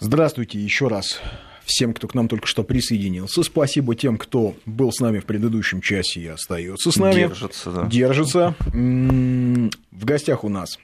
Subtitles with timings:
[0.00, 1.20] Здравствуйте еще раз
[1.64, 3.42] всем, кто к нам только что присоединился.
[3.42, 7.14] Спасибо тем, кто был с нами в предыдущем часе и остается с нами.
[7.14, 7.86] Держится, да.
[7.86, 8.54] Держится.
[8.72, 10.78] В гостях у нас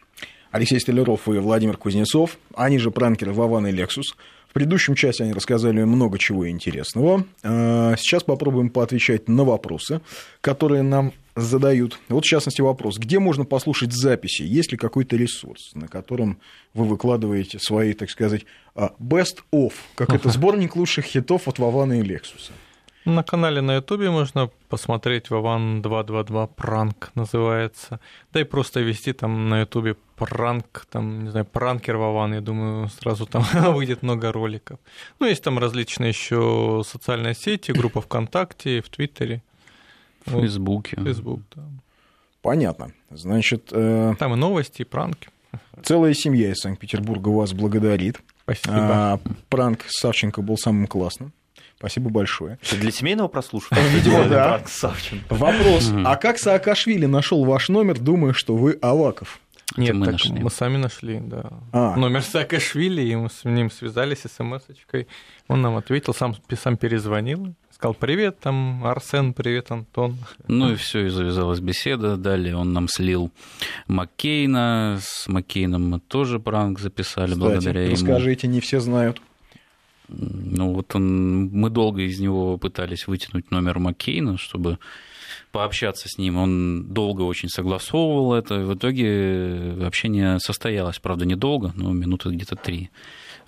[0.50, 4.16] Алексей Столяров и Владимир Кузнецов, они же пранкеры Вован и Лексус.
[4.48, 7.24] В предыдущем часе они рассказали много чего интересного.
[7.44, 10.00] А, сейчас попробуем поотвечать на вопросы,
[10.40, 11.98] которые нам задают.
[12.08, 12.98] Вот, в частности, вопрос.
[12.98, 14.42] Где можно послушать записи?
[14.42, 16.38] Есть ли какой-то ресурс, на котором
[16.74, 18.44] вы выкладываете свои, так сказать,
[18.74, 22.52] а, best of, как это сборник лучших хитов от Вована и Лексуса?
[23.06, 27.98] На канале на Ютубе можно посмотреть Вован 222 пранк называется.
[28.32, 32.88] Да и просто вести там на Ютубе пранк, там, не знаю, пранкер Вован, я думаю,
[32.88, 33.42] сразу там
[33.74, 34.78] выйдет много роликов.
[35.18, 39.42] Ну, есть там различные еще социальные сети, группа ВКонтакте, в Твиттере.
[40.26, 40.96] В Фейсбуке.
[40.96, 41.62] Фейсбук, да.
[42.42, 42.92] Понятно.
[43.10, 43.68] Значит...
[43.72, 44.14] Э...
[44.18, 45.28] Там и новости, и пранки.
[45.82, 48.20] Целая семья из Санкт-Петербурга вас благодарит.
[48.42, 48.74] Спасибо.
[48.74, 51.32] А, пранк Савченко был самым классным.
[51.76, 52.58] Спасибо большое.
[52.72, 54.62] Для семейного прослушивания Видимо, да.
[55.30, 55.90] Вопрос.
[56.04, 59.40] А как Саакашвили нашел ваш номер, думая, что вы Аваков?
[59.76, 60.40] Нет, мы, так нашли.
[60.40, 61.50] мы сами нашли, да.
[61.72, 61.96] А.
[61.96, 65.06] Номер Саакашвили, и мы с ним связались смс-очкой.
[65.48, 70.18] Он нам ответил, сам, сам перезвонил, сказал привет, там Арсен, привет, Антон.
[70.48, 72.18] Ну и все, и завязалась беседа.
[72.18, 73.30] Далее он нам слил
[73.88, 74.98] Маккейна.
[75.00, 77.92] С Маккейном мы тоже пранк записали Кстати, благодаря ему.
[77.92, 79.22] Расскажите, не все знают.
[80.08, 84.78] Ну вот он, мы долго из него пытались вытянуть номер Маккейна, чтобы
[85.50, 86.36] пообщаться с ним.
[86.36, 88.56] Он долго очень согласовывал это.
[88.56, 92.90] В итоге общение состоялось, правда, недолго, но минуты где-то три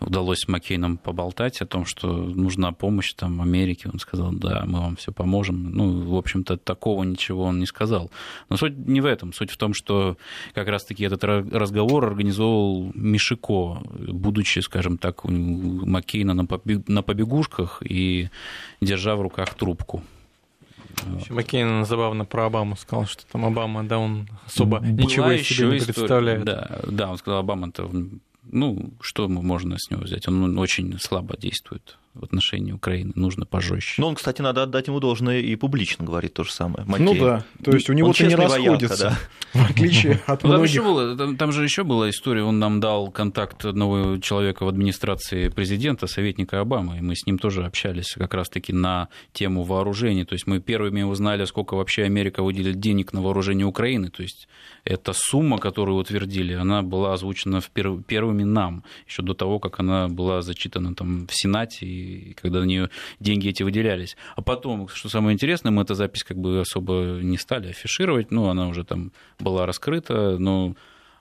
[0.06, 3.91] удалось с Маккейном поболтать о том, что нужна помощь там Америке.
[3.92, 5.72] Он сказал, да, мы вам все поможем.
[5.72, 8.11] Ну, в общем-то, такого ничего он не сказал.
[8.48, 9.33] Но суть не в этом.
[9.33, 10.17] Суть в том, что
[10.55, 18.28] как раз-таки этот разговор организовал Мишико, будучи, скажем так, у Маккейна на побегушках и
[18.80, 20.03] держа в руках трубку.
[21.30, 25.68] Маккейн забавно про Обаму сказал, что там Обама, да, он особо Была ничего из себя
[25.68, 25.95] не история.
[25.95, 26.45] представляет.
[26.45, 27.91] Да, да, он сказал, Обама-то
[28.42, 30.27] ну, что можно с него взять?
[30.29, 34.00] Он очень слабо действует в отношении Украины, нужно пожестче.
[34.00, 36.84] Ну, он, кстати, надо отдать ему должное и публично говорит то же самое.
[36.84, 37.05] Маккейн.
[37.05, 39.18] Ну да, то есть у него-то не расходится, вояка,
[39.55, 39.61] да.
[39.67, 42.80] в отличие от ну, там, еще было, там, там же еще была история, он нам
[42.80, 48.12] дал контакт одного человека в администрации президента, советника Обамы, и мы с ним тоже общались
[48.12, 53.14] как раз-таки на тему вооружений, то есть мы первыми узнали, сколько вообще Америка выделит денег
[53.14, 54.48] на вооружение Украины, то есть
[54.84, 58.05] эта сумма, которую утвердили, она была озвучена в перв...
[58.05, 62.61] первыми нам, еще до того, как она была зачитана там в Сенате и и когда
[62.61, 62.90] на нее
[63.20, 64.17] деньги эти выделялись.
[64.36, 68.48] А потом, что самое интересное, мы эту запись как бы особо не стали афишировать, ну,
[68.48, 70.74] она уже там была раскрыта, но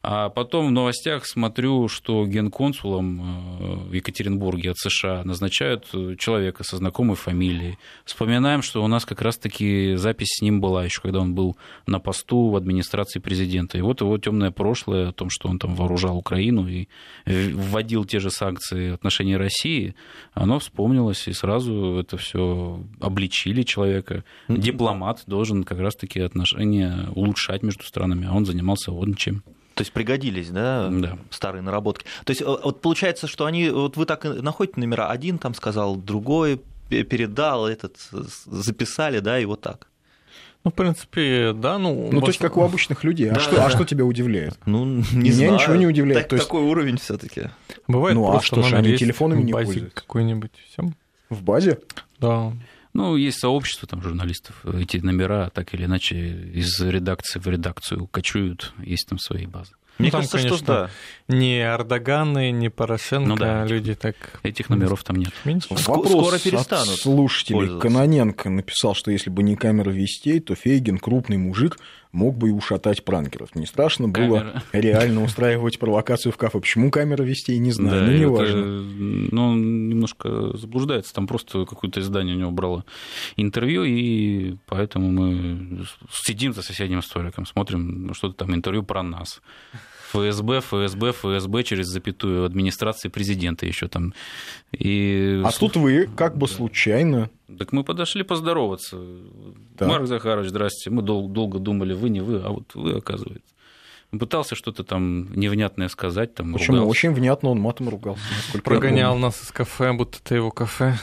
[0.03, 6.63] а потом в новостях смотрю, что генконсулом э, в Екатеринбурге от США назначают э, человека
[6.63, 7.77] со знакомой фамилией.
[8.03, 11.99] Вспоминаем, что у нас как раз-таки запись с ним была еще, когда он был на
[11.99, 13.77] посту в администрации президента.
[13.77, 16.87] И вот его темное прошлое о том, что он там вооружал Украину и
[17.27, 19.93] вводил те же санкции в отношении России,
[20.33, 24.23] оно вспомнилось, и сразу это все обличили человека.
[24.47, 29.43] Дипломат должен как раз-таки отношения улучшать между странами, а он занимался вот чем.
[29.81, 32.05] То есть пригодились, да, да, старые наработки.
[32.23, 36.61] То есть вот получается, что они, вот вы так находите номера, один там сказал, другой
[36.87, 37.97] передал, этот
[38.45, 39.87] записали, да, и вот так.
[40.63, 42.09] Ну, в принципе, да, ну...
[42.11, 43.31] Ну, то есть, как у обычных людей.
[43.31, 43.65] А, да, что, да.
[43.65, 44.59] а что тебя удивляет?
[44.67, 45.53] Ну, не Меня знаю.
[45.53, 46.19] ничего не удивляет.
[46.19, 46.47] Так, то есть...
[46.47, 47.49] Такой уровень все таки
[47.87, 49.95] Бывает ну, просто а что ж, они телефонами не пользуются.
[49.95, 50.51] какой-нибудь.
[50.69, 50.91] Всё.
[51.31, 51.79] В базе?
[52.19, 52.53] Да.
[52.93, 56.17] Ну, есть сообщество там журналистов, эти номера так или иначе
[56.53, 59.73] из редакции в редакцию кочуют, есть там свои базы.
[59.97, 60.89] Мне ну, кажется, конечно, что да.
[61.31, 63.65] Не Ардаганы, не Порошенко, ну, да.
[63.65, 64.15] люди так...
[64.43, 65.31] Этих номеров там нет.
[65.45, 65.67] Меньше.
[65.69, 67.79] Вопрос Скоро перестанут от слушателей.
[67.79, 71.77] Каноненко написал, что если бы не камера вестей, то Фейгин, крупный мужик,
[72.11, 73.55] мог бы и ушатать пранкеров.
[73.55, 76.59] Не страшно было реально устраивать провокацию в кафе.
[76.59, 78.65] Почему камера вестей, не знаю, да, ну, не важно.
[79.31, 82.83] Ну, немножко заблуждается, там просто какое-то издание у него брало
[83.37, 89.41] интервью, и поэтому мы сидим за соседним столиком, смотрим что-то там интервью про нас.
[90.11, 94.13] ФСБ, ФСБ, ФСБ через запятую администрации президента еще там.
[94.71, 95.41] И...
[95.45, 97.29] А тут вы как бы случайно.
[97.57, 98.97] Так мы подошли поздороваться.
[99.77, 99.87] Так.
[99.87, 100.89] Марк Захарович, здрасте.
[100.89, 103.53] Мы дол- долго думали, вы не вы, а вот вы, оказывается.
[104.11, 106.35] Пытался что-то там невнятное сказать.
[106.35, 106.77] Там, Почему?
[106.77, 106.89] Ругался.
[106.89, 108.21] Очень внятно он матом ругался.
[108.63, 110.97] Прогонял нас из кафе, будто это его кафе.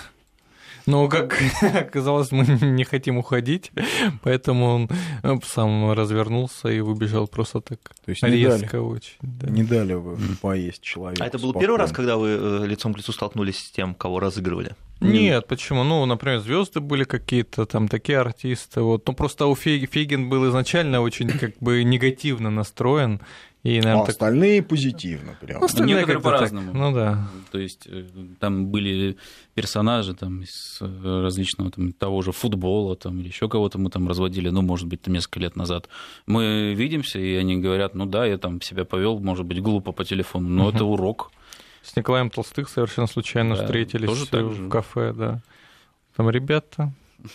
[0.89, 3.71] Но, как оказалось, мы не хотим уходить,
[4.23, 4.91] поэтому он
[5.23, 9.17] э, сам развернулся и выбежал просто так То есть не дали, резко очень.
[9.21, 9.49] да.
[9.51, 11.23] не дали вы поесть человеку.
[11.23, 11.61] А это был спокойно.
[11.61, 14.75] первый раз, когда вы э, лицом к лицу столкнулись с тем, кого разыгрывали?
[15.01, 15.85] Нет, почему?
[15.85, 18.81] Ну, например, звезды были какие-то, там такие артисты.
[18.81, 19.07] Вот.
[19.07, 23.21] Ну, просто у Феги- Фегин был изначально очень как бы негативно настроен.
[23.65, 24.11] И, А наверное, так...
[24.11, 25.61] остальные позитивно прям.
[25.61, 26.33] Ну, остальные Некоторые так.
[26.33, 26.73] по-разному.
[26.73, 27.29] Ну да.
[27.51, 28.07] То есть э,
[28.39, 29.17] там были
[29.55, 34.07] персонажи там, из э, различного там, того же футбола там, или еще кого-то мы там
[34.07, 35.89] разводили, ну, может быть, там, несколько лет назад.
[36.27, 40.05] Мы видимся, и они говорят, ну да, я там себя повел, может быть, глупо по
[40.05, 41.33] телефону, но это урок.
[41.83, 44.63] С Николаем Толстых совершенно случайно Да, встретились тоже так же.
[44.65, 45.41] в кафе, да.
[46.17, 46.93] Там, ребята,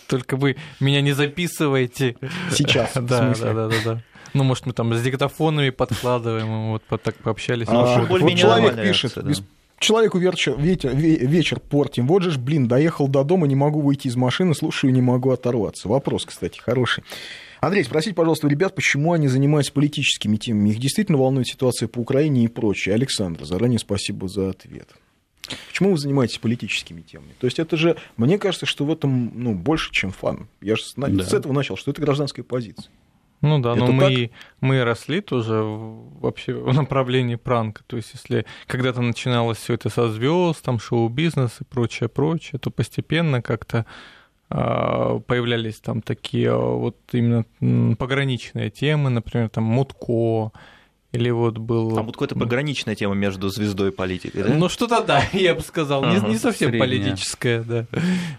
[0.08, 2.16] только вы меня не записывайте.
[2.52, 4.04] Сейчас, в Да, да, да, да, да.
[4.34, 7.68] Ну, может, мы там с диктофонами подкладываем, вот так пообщались.
[7.70, 9.14] А, вот человек пишет,
[9.80, 12.08] человеку вечер, вечер, ве- вечер портим.
[12.08, 15.32] Вот же ж, блин, доехал до дома, не могу выйти из машины, слушаю, не могу
[15.32, 15.88] оторваться.
[15.88, 17.04] Вопрос, кстати, хороший.
[17.62, 20.70] Андрей, спросите, пожалуйста, у ребят, почему они занимаются политическими темами?
[20.72, 22.96] Их действительно волнует ситуация по Украине и прочее.
[22.96, 24.90] Александр, заранее спасибо за ответ.
[25.68, 27.34] Почему вы занимаетесь политическими темами?
[27.40, 30.48] То есть это же, мне кажется, что в этом ну, больше, чем фан.
[30.62, 31.08] Я же с, Да.
[31.24, 32.90] с этого начал, что это гражданская позиция.
[33.44, 34.32] Ну да, но Это мы,
[34.62, 37.84] мы росли тоже вообще в направлении пранка.
[37.86, 42.72] То есть, если когда-то начиналось все это со звезд, там шоу-бизнес и прочее, прочее, то
[42.72, 43.86] постепенно как-то
[44.50, 47.44] а, появлялись там такие а, вот именно
[47.98, 50.54] пограничные темы, например, там Мутко,
[51.12, 51.94] или вот был...
[51.96, 54.54] Там вот какая-то пограничная тема между звездой и политикой, да?
[54.54, 56.04] Ну, что-то да, я бы сказал.
[56.06, 56.90] Не, Ага, не совсем средняя.
[56.90, 57.86] политическое, да.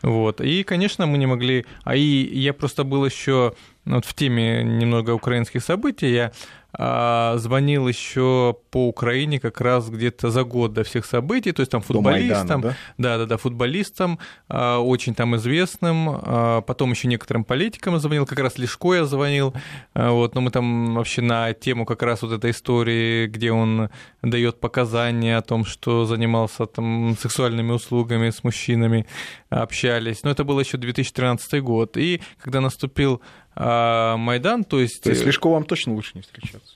[0.03, 0.41] Вот.
[0.41, 1.67] И, конечно, мы не могли.
[1.85, 6.12] А и я просто был еще вот в теме немного украинских событий.
[6.12, 6.32] Я
[6.76, 11.70] а, звонил еще по Украине как раз где-то за год до всех событий, то есть
[11.70, 12.76] там Майдана, футболистам, да?
[12.98, 18.40] да, да, да, футболистам, а, очень там известным, а, потом еще некоторым политикам звонил, как
[18.40, 19.54] раз Лешко я звонил,
[19.94, 23.90] а, вот, но мы там вообще на тему как раз вот этой истории, где он
[24.22, 29.06] дает показания о том, что занимался там сексуальными услугами с мужчинами,
[29.48, 33.22] общались, но это был еще 2013 год, и когда наступил
[33.56, 35.03] Майдан, то есть...
[35.03, 36.75] То есть Лешко вам точно лучше не встречаться.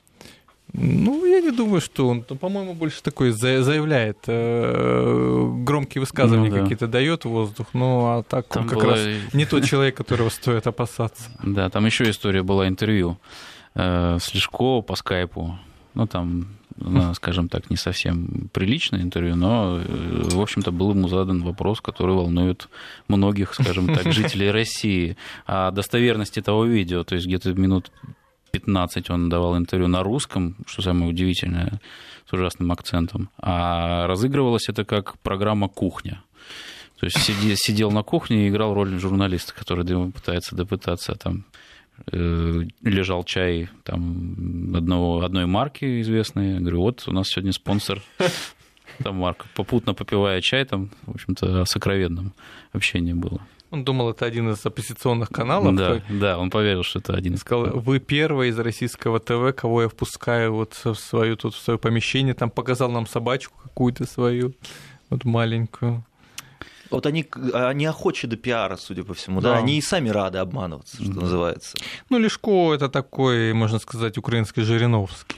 [0.74, 6.50] Ну, я не думаю, что он, ну, по-моему, больше такой за- заявляет, э, громкие высказывания
[6.50, 6.62] Ну да.
[6.62, 9.00] какие-то дает воздух, ну, а так Там он как была- раз
[9.32, 11.30] не тот человек, которого стоит опасаться.
[11.42, 13.16] Да, там еще история была интервью
[13.74, 15.58] э, с Лешко по скайпу.
[15.94, 16.48] Ну, там,
[16.80, 21.80] ну, скажем так, не совсем приличное интервью, но, э, в общем-то, был ему задан вопрос,
[21.80, 22.68] который волнует
[23.08, 25.16] многих, скажем так, жителей России
[25.46, 27.04] о достоверности того видео.
[27.04, 27.90] То есть где-то минут
[28.52, 31.80] 15 он давал интервью на русском, что самое удивительное,
[32.28, 33.30] с ужасным акцентом.
[33.38, 36.22] А разыгрывалось это как программа «Кухня».
[37.00, 41.44] То есть сиди- сидел на кухне и играл роль журналиста, который пытается допытаться там
[42.12, 46.54] лежал чай там одного, одной марки известной.
[46.54, 48.02] Я говорю, вот у нас сегодня спонсор
[49.02, 49.46] там марка.
[49.54, 52.32] Попутно попивая чай, там, в общем-то, о сокровенном
[52.72, 53.40] общении было.
[53.70, 55.76] Он думал, это один из оппозиционных каналов.
[55.76, 57.84] Да, да, он поверил, что это один из сказал, каналов.
[57.84, 62.32] вы первый из российского ТВ, кого я впускаю вот в свою тут в свое помещение,
[62.32, 64.54] там показал нам собачку какую-то свою,
[65.10, 66.04] вот маленькую.
[66.90, 69.52] Вот они, они охочи до пиара, судя по всему, да?
[69.52, 69.56] Да.
[69.58, 71.20] Они и сами рады обманываться, что Мгм.
[71.20, 71.76] называется.
[72.10, 75.36] Ну, Лешко это такой, можно сказать, украинский Жириновский.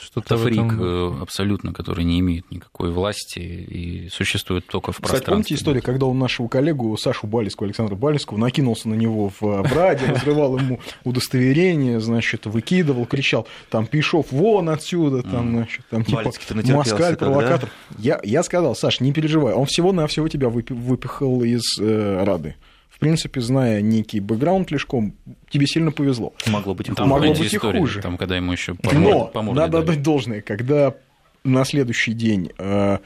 [0.00, 4.96] Что-то Это фрик этом- э, абсолютно, который не имеет никакой власти и существует только в
[4.96, 5.30] Кстати, пространстве.
[5.32, 9.62] помните историю, когда он нашего коллегу Сашу Балиского, Александра Балиского, накинулся на него в э,
[9.62, 16.32] Браде, разрывал ему удостоверение, значит, выкидывал, кричал, там, Пишов, вон отсюда, там, значит, там, типа,
[16.74, 17.70] москаль, провокатор.
[17.98, 22.56] Я, я сказал, Саш, не переживай, он всего-навсего тебя выпи- выпихал из э, Рады.
[22.94, 25.14] В принципе, зная некий бэкграунд Лешком,
[25.50, 26.32] тебе сильно повезло.
[26.46, 28.00] Могло быть и Там, Могло быть и хуже.
[28.00, 29.82] Там, когда ему еще Но по морде надо дали.
[29.82, 30.94] отдать должное, когда
[31.42, 32.98] на следующий день э,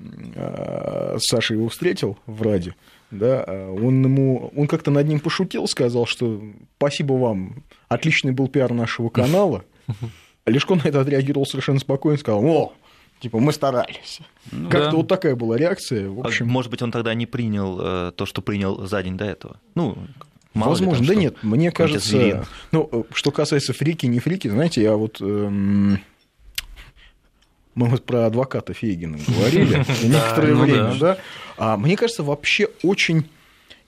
[0.00, 2.74] э, Саша его встретил в Раде,
[3.10, 6.40] да, э, он ему, он как-то над ним пошутил, сказал, что
[6.78, 9.62] спасибо вам, отличный был пиар нашего канала.
[10.46, 12.72] Лешко на это отреагировал совершенно спокойно, сказал, о,
[13.24, 14.20] типа, мы старались.
[14.52, 14.96] Ну Как-то да.
[14.96, 16.08] вот такая была реакция.
[16.08, 19.16] В А, общем, Может быть, он тогда не принял э, то, что принял за день
[19.16, 19.58] до этого.
[19.74, 19.96] Ну,
[20.54, 22.44] мало ли там Возможно, да нет, мне кажется, зверин.
[22.72, 25.98] ну, э, что касается фрики, не фрики, знаете, я вот эм,
[27.74, 31.18] мы вот про адвоката Фейгина говорили некоторое ну время, да.
[31.56, 33.28] А мне кажется, вообще очень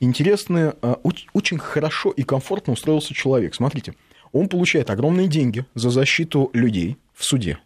[0.00, 3.54] интересно, а, оч- очень хорошо и комфортно устроился человек.
[3.54, 3.94] Смотрите,
[4.32, 7.58] он получает огромные деньги за защиту людей в суде.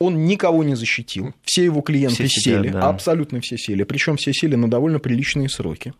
[0.00, 1.34] Он никого не защитил.
[1.42, 2.88] Все его клиенты Все сели, да.
[2.88, 3.82] абсолютно все сели.
[3.82, 5.92] Причем все сели на довольно приличные сроки.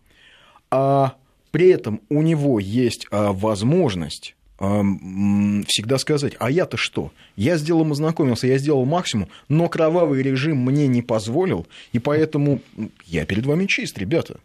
[0.70, 1.14] А
[1.50, 4.82] при этом у него есть а, возможность а,
[5.66, 7.10] всегда сказать, а я-то что?
[7.36, 12.60] Я с делом ознакомился, я сделал максимум, но кровавый режим мне не позволил, и поэтому
[13.06, 14.38] я перед вами чист, ребята.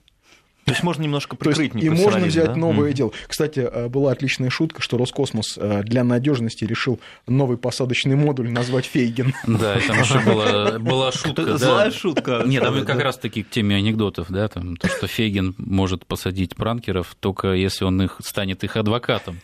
[0.65, 2.55] То есть можно немножко прикрыть и можно взять да?
[2.55, 2.93] новое Мгм.
[2.95, 3.11] дело.
[3.27, 8.85] Кстати, э, была отличная шутка, что Роскосмос э, для надежности решил новый посадочный модуль назвать
[8.85, 9.33] Фейген.
[9.45, 11.57] Да, там еще была, была шутка.
[11.57, 12.43] Злая шутка.
[12.45, 12.85] Нет, там Да.
[12.85, 17.53] как раз таки к теме анекдотов, да, там, то, что Фейгин может посадить пранкеров только
[17.53, 19.39] если он их, станет их адвокатом.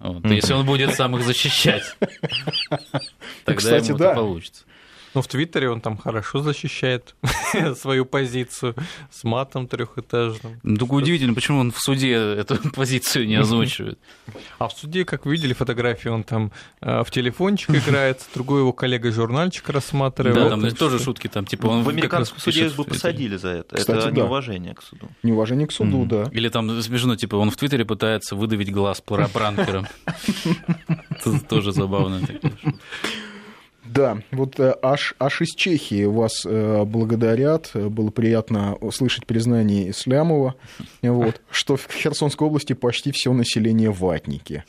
[0.00, 1.96] Вот, Если он будет сам их защищать.
[3.44, 4.06] Тогда Кстати, ему да.
[4.12, 4.64] это получится.
[5.14, 7.14] Ну, в Твиттере он там хорошо защищает
[7.76, 8.74] свою позицию
[9.10, 10.60] с матом трехэтажным.
[10.62, 13.98] Ну, Только удивительно, почему он в суде эту позицию не озвучивает.
[14.58, 19.10] А в суде, как видели фотографии, он там э, в телефончик играет, другой его коллега
[19.12, 20.36] журнальчик рассматривает.
[20.36, 23.76] Да, там тоже шутки, там, типа, он В американском суде бы посадили за это.
[23.76, 24.16] Кстати, это да.
[24.22, 25.08] неуважение к суду.
[25.22, 26.30] Неуважение к суду, да.
[26.32, 29.86] Или там смешно, типа, он в Твиттере пытается выдавить глаз пра- пранкерам.
[31.10, 32.20] Это Тоже забавно.
[33.84, 37.70] Да, вот э, аж, аж из Чехии вас э, благодарят.
[37.74, 40.54] Было приятно услышать признание Ислямова,
[41.02, 44.64] вот, что в Херсонской области почти все население ватники.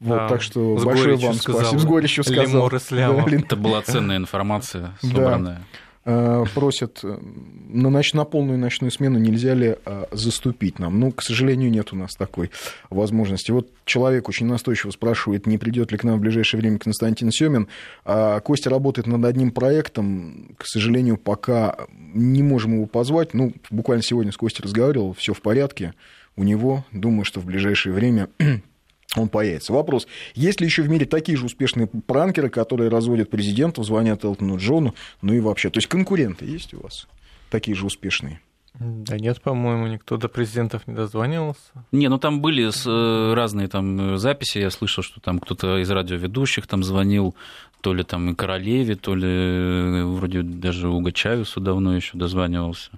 [0.00, 1.80] Вот, Да, так что большое вам сказал спасибо.
[1.80, 2.68] С горечью сказал.
[2.68, 3.30] Ислямов.
[3.30, 5.08] Да, Это была ценная информация, Да.
[5.08, 5.56] собранная.
[5.58, 7.18] э, просят э,
[7.68, 11.00] на, ноч- на полную ночную смену нельзя ли э, заступить нам.
[11.00, 12.50] Ну, к сожалению, нет у нас такой
[12.90, 13.50] возможности.
[13.50, 17.68] Вот человек очень настойчиво спрашивает, не придет ли к нам в ближайшее время Константин Семин.
[18.04, 20.54] А Костя работает над одним проектом.
[20.58, 23.32] К сожалению, пока не можем его позвать.
[23.32, 25.94] Ну, буквально сегодня с Костей разговаривал, все в порядке.
[26.36, 28.28] У него, думаю, что в ближайшее время
[29.16, 29.72] он появится.
[29.72, 34.58] Вопрос, есть ли еще в мире такие же успешные пранкеры, которые разводят президентов, звонят Элтону
[34.58, 35.70] Джону, ну и вообще.
[35.70, 37.06] То есть конкуренты есть у вас
[37.50, 38.40] такие же успешные?
[38.80, 41.60] Да нет, по-моему, никто до президентов не дозванивался.
[41.92, 45.88] Не, ну там были э, разные там э, записи, я слышал, что там кто-то из
[45.88, 47.36] радиоведущих там звонил,
[47.84, 52.90] то ли там и Королеве, то ли э, вроде даже Уго Чавесу давно еще дозванивался.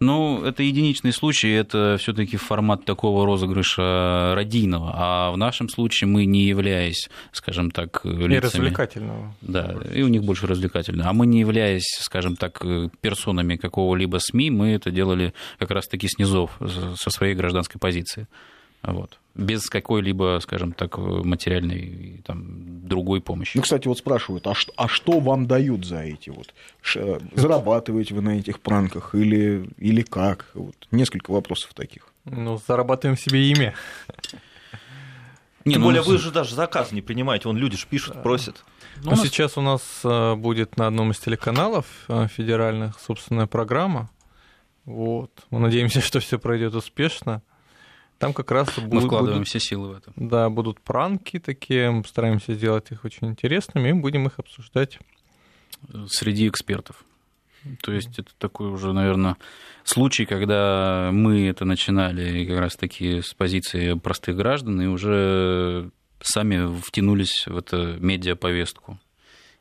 [0.00, 6.08] Ну, это единичный случай, это все таки формат такого розыгрыша радийного, а в нашем случае
[6.08, 8.38] мы не являясь, скажем так, И лицами...
[8.38, 9.32] развлекательного.
[9.42, 11.08] Да, и у них больше развлекательно.
[11.08, 16.08] А мы, не являясь, скажем так, э, персонами какого-либо СМИ, мы это делали как раз-таки
[16.08, 16.58] снизов,
[16.96, 18.26] со своей гражданской позиции.
[18.82, 19.20] Вот.
[19.34, 23.56] Без какой-либо, скажем так, материальной там, другой помощи.
[23.56, 26.52] Ну, кстати, вот спрашивают, а что, а что вам дают за эти вот?
[26.82, 30.50] Ш- Зарабатываете вы на этих пранках или, или как?
[30.52, 32.12] Вот несколько вопросов таких.
[32.26, 33.74] Ну, зарабатываем себе имя.
[35.64, 37.46] Не, Тем ну, более вы же даже заказ не принимаете.
[37.48, 38.64] Вон люди ж пишут, просят.
[39.02, 43.46] ну, у нас- сейчас у нас э, будет на одном из телеканалов э, федеральных собственная
[43.46, 44.10] программа.
[44.84, 45.30] Вот.
[45.50, 47.42] Мы надеемся, что все пройдет успешно.
[48.22, 50.12] Там как раз мы будут, вкладываем будут- все силы в это.
[50.16, 54.98] да, будут пранки такие, мы постараемся сделать их очень интересными, и будем их обсуждать.
[56.06, 57.04] Среди экспертов.
[57.82, 59.36] То есть это такой уже, наверное,
[59.84, 67.44] случай, когда мы это начинали как раз-таки с позиции простых граждан и уже сами втянулись
[67.46, 68.98] в эту медиаповестку.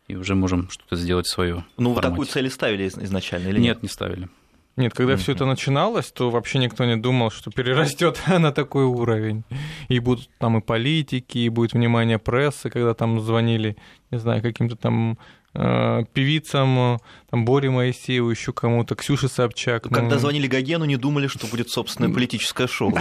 [0.08, 1.64] И уже можем что-то сделать свое.
[1.78, 3.76] Ну, вы такую цель и ставили из- изначально или нет?
[3.78, 4.30] Нет, не ставили.
[4.78, 9.44] Нет, когда все это начиналось, то вообще никто не думал, что перерастет на такой уровень.
[9.90, 13.76] И будут там и политики, и будет внимание прессы, когда там звонили,
[14.12, 15.18] не знаю, каким-то там
[15.54, 16.98] э, певицам, э,
[17.30, 19.86] там Боре Моисееву, еще кому-то, Ксюше Собчак.
[19.90, 22.94] ну, Когда звонили Гогену, не думали, что будет собственное политическое шоу.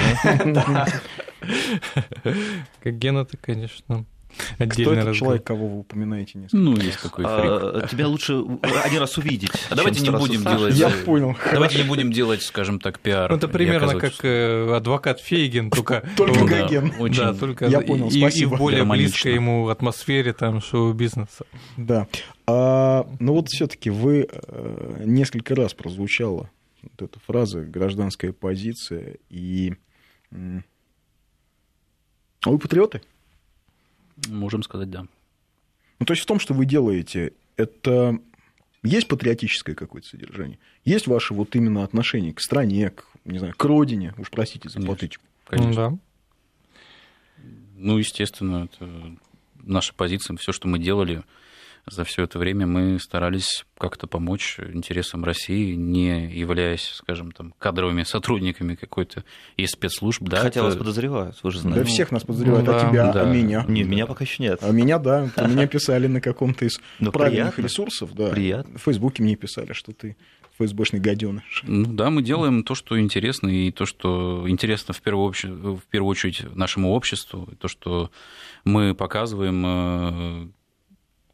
[0.45, 0.87] да?
[2.83, 2.99] Как
[4.59, 6.39] Конечно, Кто отдельный этот человек, кого вы упоминаете?
[6.39, 7.85] несколько Ну, есть такой фрик.
[7.85, 9.51] А, Тебя лучше один раз увидеть.
[9.69, 11.37] А давайте не будем делать- Я э, понял.
[11.53, 13.31] Давайте не будем делать, скажем так, пиар.
[13.31, 16.09] Ну, это примерно как э, адвокат Фейгин, только...
[16.17, 16.93] Только он, да, Гоген.
[16.99, 18.55] очень Да, только Я понял, и, и спасибо.
[18.57, 21.45] в более близкой ему атмосфере там шоу-бизнеса.
[21.77, 22.07] Да.
[22.47, 24.29] А, ну вот все-таки вы
[25.05, 26.51] несколько раз прозвучала
[26.83, 29.75] вот эта фраза гражданская позиция и
[32.43, 33.03] а вы патриоты?
[34.29, 35.07] Можем сказать, да.
[35.99, 38.19] Ну, то есть в том, что вы делаете, это
[38.83, 40.59] есть патриотическое какое-то содержание?
[40.85, 44.15] Есть ваше вот именно отношение к стране, к, не знаю, к родине?
[44.17, 44.95] Уж простите за Конечно.
[44.95, 45.25] патетику.
[45.45, 45.75] Конечно.
[45.75, 45.99] Да.
[47.77, 49.17] Ну, естественно, это
[49.63, 51.23] наша позиция, все, что мы делали,
[51.87, 58.03] за все это время мы старались как-то помочь интересам России, не являясь, скажем, там, кадровыми
[58.05, 59.25] сотрудниками какой-то
[59.57, 60.23] из спецслужб.
[60.25, 60.65] Да, Хотя это...
[60.65, 61.81] вас подозревают, вы же знаете.
[61.81, 63.23] Да всех нас подозревают, Ну, а да, тебя, да.
[63.23, 63.65] а меня.
[63.69, 64.59] Нет, меня пока еще нет.
[64.63, 67.63] А меня, да, меня писали на каком-то из Ну, правильных приятно.
[67.63, 68.29] ресурсов, да.
[68.29, 68.79] Приятно.
[68.79, 70.17] В Фейсбуке мне писали, что ты
[70.59, 71.63] ФСБшный гаденыш.
[71.67, 75.81] Ну да, мы делаем то, что интересно, и то, что интересно в первую, обще- в
[75.89, 78.11] первую очередь нашему обществу, и то, что
[78.65, 80.49] мы показываем э,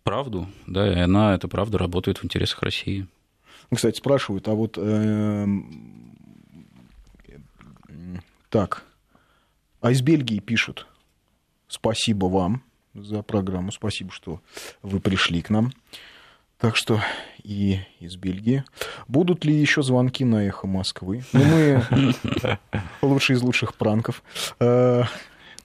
[0.07, 3.09] правду, да, и она, эта правда, работает в интересах России.
[3.71, 4.79] Ну, Кстати, спрашивают, а вот...
[4.79, 6.17] эм,
[8.49, 8.85] Так,
[9.81, 10.87] а из Бельгии пишут,
[11.67, 12.63] спасибо вам
[12.95, 14.41] за программу, спасибо, что
[14.81, 15.73] вы пришли к нам.
[16.59, 17.03] Так что
[17.43, 18.65] и из Бельгии.
[19.09, 21.25] Будут ли еще звонки на эхо Москвы?
[21.33, 21.85] Ну, мы
[23.03, 24.23] лучшие из лучших пранков.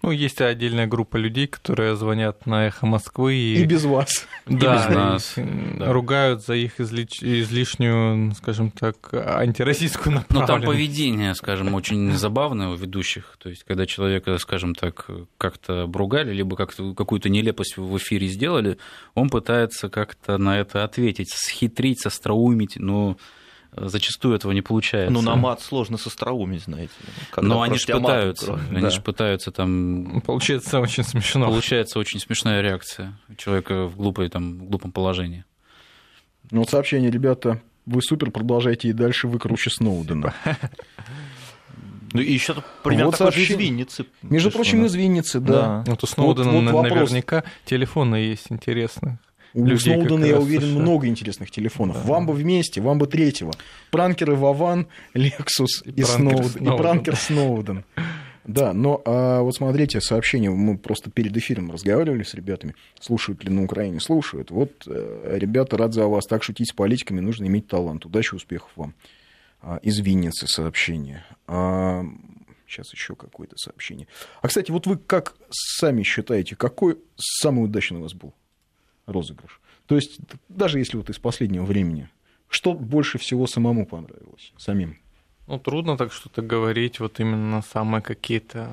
[0.04, 4.28] Ну, есть отдельная группа людей, которые звонят на эхо Москвы И и, без вас.
[4.48, 5.94] да, без нас, и, м, да.
[5.94, 10.72] ругают за их излич- излишнюю, скажем так, антироссийскую Ну, там направленность.
[10.76, 13.38] поведение, скажем, очень забавное у ведущих.
[13.42, 18.78] То есть, когда человека, скажем так, как-то обругали, либо как-то какую-то нелепость в эфире сделали,
[19.14, 23.18] он пытается как-то на это ответить, схитрить, остроумить, но
[23.76, 25.12] зачастую этого не получается.
[25.14, 26.94] Ну, на мат сложно с остроумить, знаете.
[27.38, 28.70] Но они же пытаются, кроют.
[28.72, 28.90] они Да.
[28.90, 30.22] же пытаются там...
[30.26, 31.46] Получается очень смешно.
[31.48, 35.46] Получается очень смешная реакция человека в, глупой, там, в глупом положении.
[36.52, 40.34] Ну, вот сообщение, ребята, вы супер, продолжайте и дальше, вы круче Сноудена.
[42.14, 43.72] Ну, и еще примерно Вот такой же из сообщение.
[43.72, 44.06] Винницы.
[44.22, 44.86] Между пришло, прочим, да.
[44.88, 45.84] из Винницы, да.
[45.88, 46.92] Вот у Сноудена вот на- вопрос.
[47.10, 49.18] наверняка телефоны есть интересные.
[49.54, 50.80] У людей Сноудена, я уверен, США.
[50.80, 52.06] много интересных телефонов.
[52.06, 53.52] Вам бы вместе, вам бы третьего.
[53.92, 56.74] Пранкеры Вован, Лексус и, И Сноуден.
[56.74, 57.84] И пранкер Сноуден.
[58.44, 63.52] Да, но а, вот смотрите, сообщение, мы просто перед эфиром разговаривали с ребятами, слушают ли
[63.52, 64.50] на Украине, слушают.
[64.50, 68.06] Вот, э, ребята, рад за вас, так шутить с политиками, нужно иметь талант.
[68.06, 68.96] Удачи, успехов вам.
[69.62, 71.24] А, из Винницы сообщение.
[71.46, 72.04] А,
[72.68, 74.08] сейчас еще какое-то сообщение.
[74.42, 78.34] А, кстати, вот вы как сами считаете, какой самый удачный у вас был
[79.12, 79.60] розыгрыш?
[79.88, 82.10] То есть, даже если вот из последнего времени,
[82.50, 84.98] что больше всего самому понравилось, самим?
[85.48, 88.70] Ну, трудно так что-то говорить, вот именно самые какие-то,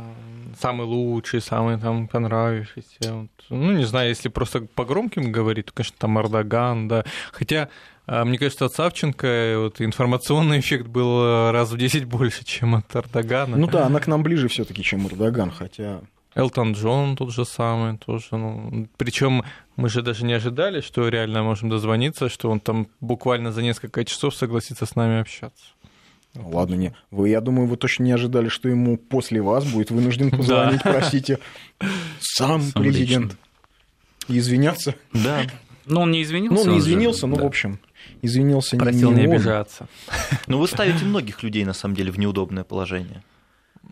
[0.60, 3.14] самые лучшие, самые там понравившиеся.
[3.14, 3.30] Вот.
[3.48, 7.04] Ну, не знаю, если просто по громким говорить, то, конечно, там Эрдоган, да.
[7.32, 7.68] Хотя,
[8.06, 12.76] а, мне кажется, от Савченко вот, информационный эффект был э, раз в 10 больше, чем
[12.76, 13.56] от Эрдогана.
[13.56, 16.02] Ну да, она к нам ближе все-таки, чем Эрдоган, хотя...
[16.34, 18.26] Элтон Джон тот же самый, тоже.
[18.32, 19.44] Ну, причем
[19.76, 24.04] мы же даже не ожидали, что реально можем дозвониться, что он там буквально за несколько
[24.04, 25.64] часов согласится с нами общаться.
[26.34, 26.94] Ладно, не.
[27.10, 31.38] Вы, я думаю, вы точно не ожидали, что ему после вас будет вынужден позвонить, простите,
[32.20, 33.36] сам Сам президент.
[34.28, 34.94] Извиняться.
[35.12, 35.42] Да.
[35.86, 36.54] Ну, он не извинился.
[36.54, 37.42] Ну, он не извинился, но, да.
[37.44, 37.80] в общем,
[38.20, 39.88] извинился не- Просил не обижаться.
[40.46, 43.22] Но вы ставите многих людей, на самом деле, в неудобное положение.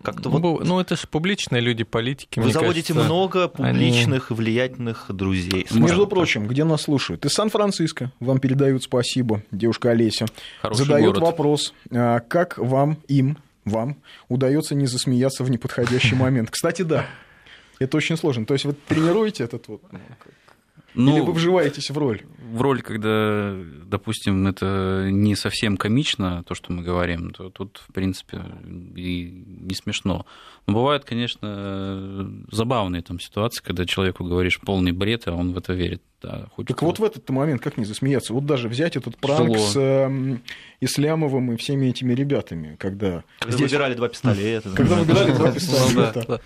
[0.07, 2.38] Как-то Ну, вот ну, это же публичные люди, политики.
[2.38, 3.12] вы мне заводите кажется.
[3.12, 5.66] много они- публичных, влиятельных друзей.
[5.73, 7.25] Между скажем прочим, где нас слушают?
[7.25, 8.12] Из Сан-Франциско.
[8.21, 10.27] Вам передают спасибо, девушка Олеся.
[10.62, 11.29] Хороший Задают город.
[11.31, 13.97] вопрос, а, как вам, им, вам
[14.29, 16.51] удается не засмеяться в неподходящий момент.
[16.53, 17.05] Кстати, да.
[17.81, 18.47] Это очень сложно.
[18.47, 19.83] То есть вы тренируете этот вот...
[20.96, 22.22] ну, Или вы вживаетесь в роль?
[22.56, 23.54] в роль, когда,
[23.85, 28.40] допустим, это не совсем комично, то, что мы говорим, то тут, в принципе,
[28.96, 30.26] и не смешно.
[30.66, 35.72] Но бывают, конечно, забавные там ситуации, когда человеку говоришь полный бред, а он в это
[35.74, 36.02] верит.
[36.22, 38.33] Да, хоть Так вот в этот момент как не засмеяться?
[38.33, 39.66] Вот даже взять этот пранк Тяжело.
[39.66, 40.42] с эм,
[40.81, 43.22] Ислямовым и всеми этими ребятами, когда...
[43.38, 44.70] Когда здесь- выбирали два пистолета.
[44.70, 46.24] Когда выбирали два Ну, пистолета.
[46.26, 46.40] да.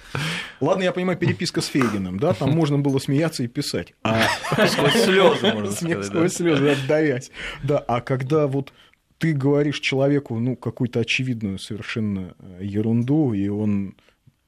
[0.60, 3.94] Ладно, я понимаю, переписка с Фейгиным, да, там можно было смеяться и писать.
[4.02, 4.22] А
[4.66, 6.04] Сквозь слезы, можно сказать.
[6.06, 7.30] сквозь слезы, отдавясь.
[7.62, 8.72] Да, а когда вот
[9.18, 13.94] ты говоришь человеку, ну, какую-то очевидную совершенно э, ерунду, и он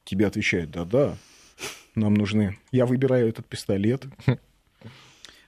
[0.03, 1.15] тебе отвечает, да-да,
[1.95, 2.57] нам нужны...
[2.71, 4.03] Я выбираю этот пистолет.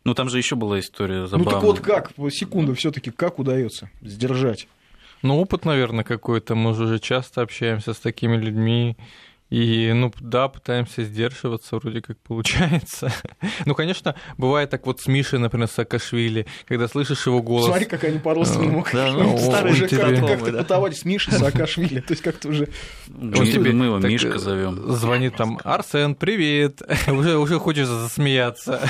[0.06, 1.54] Ну, там же еще была история Ну, забавная.
[1.56, 4.68] так вот как, секунду все таки как удается сдержать?
[5.24, 6.54] Ну, опыт, наверное, какой-то.
[6.54, 8.96] Мы же уже часто общаемся с такими людьми.
[9.50, 13.12] И, ну, да, пытаемся сдерживаться, вроде как получается.
[13.66, 17.68] Ну, конечно, бывает так вот с Мишей, например, Саакашвили, когда слышишь его голос.
[17.68, 20.58] Смотри, как они по-родственному Да, ну, старые уже как-то как-то да.
[20.60, 22.00] потоварищ с Мишей Саакашвили.
[22.00, 22.70] То есть как-то уже...
[23.08, 24.92] Мы, Он тебе мы его так, Мишка э, зовем.
[24.94, 26.82] Звонит там, Арсен, привет.
[27.08, 28.82] уже, уже хочешь засмеяться.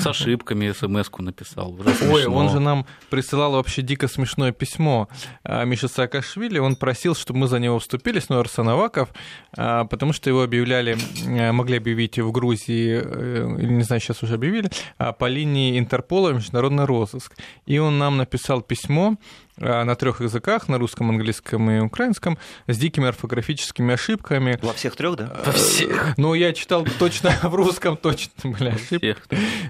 [0.00, 1.72] С ошибками смс-ку написал.
[1.72, 5.08] Уже Ой, он же нам присылал вообще дико смешное письмо.
[5.42, 9.08] А, Миша Саакашвили, он просил, чтобы мы за него вступились, ну, Арсен Аваков,
[9.56, 14.34] а, потому что его объявляли, э, могли объявить в Грузии, э, не знаю, сейчас уже
[14.34, 17.34] объявили, а по линии Интерпола международный розыск.
[17.64, 19.16] И он нам написал письмо,
[19.58, 24.58] на трех языках, на русском, английском и украинском, с дикими орфографическими ошибками.
[24.62, 25.32] Во всех трех, да?
[25.44, 26.14] Во всех.
[26.16, 29.16] Ну, я читал точно в русском, точно были ошибки.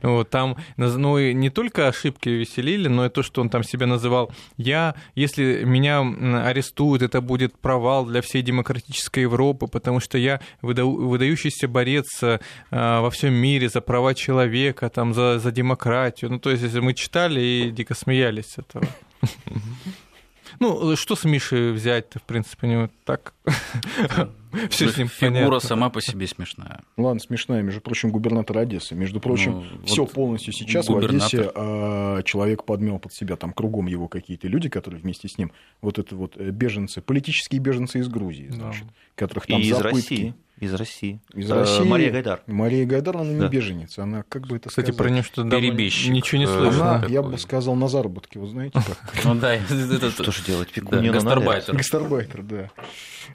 [0.03, 3.87] Вот, там, ну, и не только ошибки веселили, но и то, что он там себя
[3.87, 4.33] называл.
[4.57, 6.01] Я, если меня
[6.44, 13.11] арестуют, это будет провал для всей демократической Европы, потому что я выдающийся борец а, во
[13.11, 16.31] всем мире за права человека, там, за, за демократию.
[16.31, 18.87] Ну, то есть, мы читали и дико смеялись с этого.
[20.60, 23.34] Ну, что с Мишей взять-то, в принципе, у него так
[24.70, 26.80] все с ним Фигура сама по себе смешная.
[26.96, 27.62] Ладно, смешная.
[27.62, 28.94] Между прочим, губернатор Одессы.
[28.94, 33.86] Между прочим, ну, все полностью сейчас в Одессе а, человек подмел под себя, там кругом
[33.86, 38.08] его какие-то люди, которые вместе с ним, вот это вот э, беженцы, политические беженцы из
[38.08, 41.21] Грузии, значит, которых там И из России.
[41.35, 41.75] Из России.
[41.75, 41.88] Из России.
[41.88, 42.42] Мария Гайдар.
[42.47, 43.49] Мария Гайдар, она не да.
[43.49, 43.99] беженец.
[43.99, 44.99] Она, как бы это Кстати, сказать...
[44.99, 46.12] про нее что Перебежчик.
[46.12, 46.97] Ничего не слышно.
[46.97, 48.99] Она, я бы сказал, на заработке, вы знаете как?
[49.25, 49.59] Ну да.
[49.66, 50.69] Что же делать?
[50.75, 51.77] Гастарбайтер.
[51.77, 52.71] Гастарбайтер, да.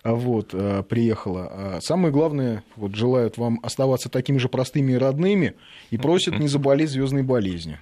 [0.03, 1.47] А вот, э, приехала.
[1.51, 5.55] А самое главное, вот желают вам оставаться такими же простыми и родными
[5.89, 7.79] и просят не заболеть звездной болезнью.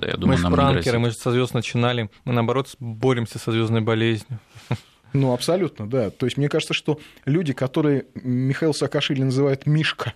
[0.00, 2.10] Да, я думаю, мы же пранкеры, мы же со звезд начинали.
[2.24, 4.40] Мы, наоборот, боремся со звездной болезнью.
[5.12, 6.10] Ну, абсолютно, да.
[6.10, 10.14] То есть мне кажется, что люди, которые Михаил Саакашвили называет Мишка,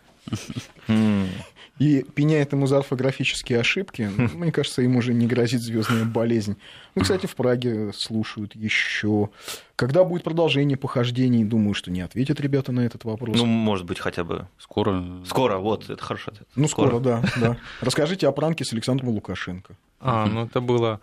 [1.79, 6.57] и пеняет ему за орфографические ошибки, мне кажется, ему уже не грозит звездная болезнь.
[6.95, 9.31] Ну, кстати, в Праге слушают еще.
[9.75, 13.37] Когда будет продолжение похождений, думаю, что не ответят ребята на этот вопрос.
[13.37, 15.05] Ну, может быть, хотя бы скоро.
[15.27, 16.33] Скоро, вот, это хорошо.
[16.55, 17.57] Ну, скоро, скоро да, да.
[17.81, 19.75] Расскажите о пранке с Александром Лукашенко.
[19.99, 21.01] А, ну это было,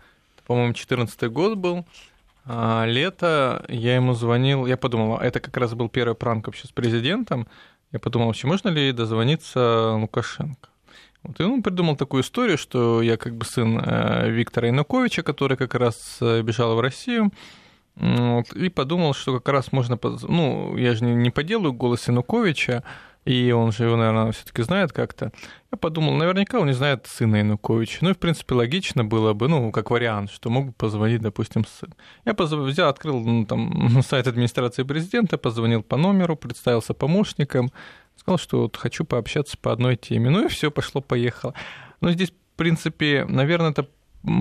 [0.47, 1.85] по-моему, 14 год был.
[2.45, 6.71] А, лето, я ему звонил, я подумал, это как раз был первый пранк вообще с
[6.71, 7.47] президентом.
[7.91, 10.69] Я подумал, вообще можно ли дозвониться Лукашенко?
[11.23, 15.55] Вот, и он придумал такую историю, что я как бы сын э, Виктора Януковича, который
[15.55, 17.31] как раз э, бежал в Россию,
[17.95, 19.99] вот, и подумал, что как раз можно...
[20.01, 22.83] Ну, я же не поделаю голос Януковича,
[23.25, 25.31] и он же его, наверное, все-таки знает как-то.
[25.71, 27.99] Я подумал, наверняка он не знает сына Януковича.
[28.01, 31.63] Ну и, в принципе, логично было бы, ну, как вариант, что мог бы позвонить, допустим,
[31.65, 31.93] сын.
[32.25, 32.55] Я позв...
[32.55, 37.71] взял, открыл ну, там, сайт администрации президента, позвонил по номеру, представился помощником,
[38.15, 40.31] сказал, что вот хочу пообщаться по одной теме.
[40.31, 41.53] Ну и все, пошло-поехало.
[42.01, 43.87] Но здесь, в принципе, наверное, это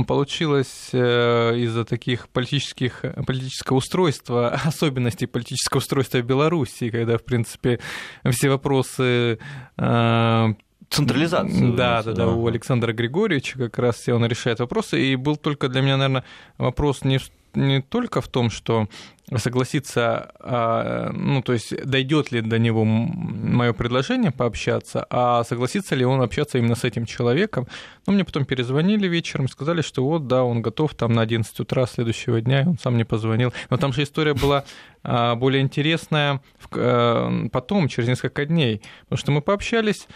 [0.07, 7.81] получилось э, из-за таких политических, политического устройства, особенностей политического устройства Беларуси, когда, в принципе,
[8.31, 9.39] все вопросы
[9.79, 10.55] э,
[10.91, 11.77] централизации.
[11.77, 15.01] Да, да, да, у Александра Григорьевича как раз все он решает вопросы.
[15.01, 16.25] И был только для меня, наверное,
[16.59, 18.89] вопрос не в не только в том, что
[19.37, 26.05] согласиться, а, ну, то есть дойдет ли до него мое предложение пообщаться, а согласится ли
[26.05, 27.69] он общаться именно с этим человеком.
[28.07, 31.87] Ну, мне потом перезвонили вечером, сказали, что вот, да, он готов там на 11 утра
[31.87, 33.53] следующего дня, и он сам мне позвонил.
[33.69, 34.65] Но там же история была
[35.03, 36.41] а, более интересная
[36.73, 40.09] э, потом, через несколько дней, потому что мы пообщались,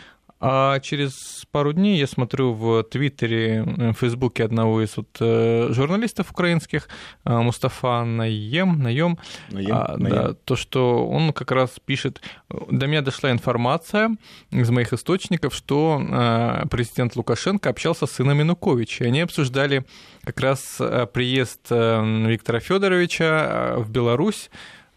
[0.46, 6.30] а через пару дней я смотрю в Твиттере, в Фейсбуке одного из вот э, журналистов
[6.30, 6.88] украинских,
[7.24, 9.18] э, Мустафа Наем, Наем,
[9.50, 10.14] Наем, а, Наем.
[10.14, 14.16] Да, то, что он как раз пишет, до меня дошла информация
[14.50, 19.86] из моих источников, что э, президент Лукашенко общался с сыном Януковича, и они обсуждали
[20.24, 20.80] как раз
[21.12, 24.50] приезд Виктора Федоровича в Беларусь,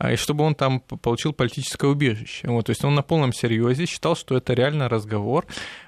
[0.04, 2.48] и чтобы он там получил политическое убежище.
[2.48, 5.46] Вот, то есть он на полном серьезе считал, что это реально разговор.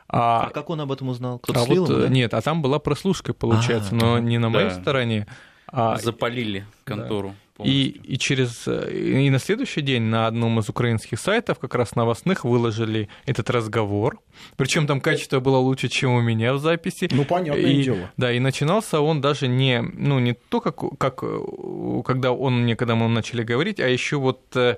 [0.08, 1.40] А, а как он об этом узнал?
[1.40, 2.08] Кто-то а вот, ему, да?
[2.08, 4.82] Нет, а там была прослушка, получается, а, но не на моей да.
[4.82, 5.28] стороне.
[5.68, 5.98] А...
[5.98, 7.30] Запалили контору.
[7.30, 7.36] Да.
[7.64, 12.46] И, и через и на следующий день на одном из украинских сайтов, как раз новостных,
[12.46, 14.20] выложили этот разговор.
[14.56, 17.10] Причем там качество было лучше, чем у меня в записи.
[17.12, 18.12] Ну, понятное и, дело.
[18.18, 21.24] Да, и начинался он даже не, ну, не то, как, как
[22.06, 24.78] когда он мне, когда мы начали говорить, а еще вот э,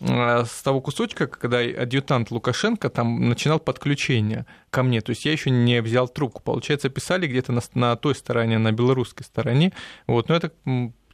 [0.00, 5.00] с того кусочка, когда адъютант Лукашенко там начинал подключение ко мне.
[5.00, 6.42] То есть я еще не взял трубку.
[6.42, 9.72] Получается, писали где-то на, на той стороне, на белорусской стороне.
[10.06, 10.52] Вот, но это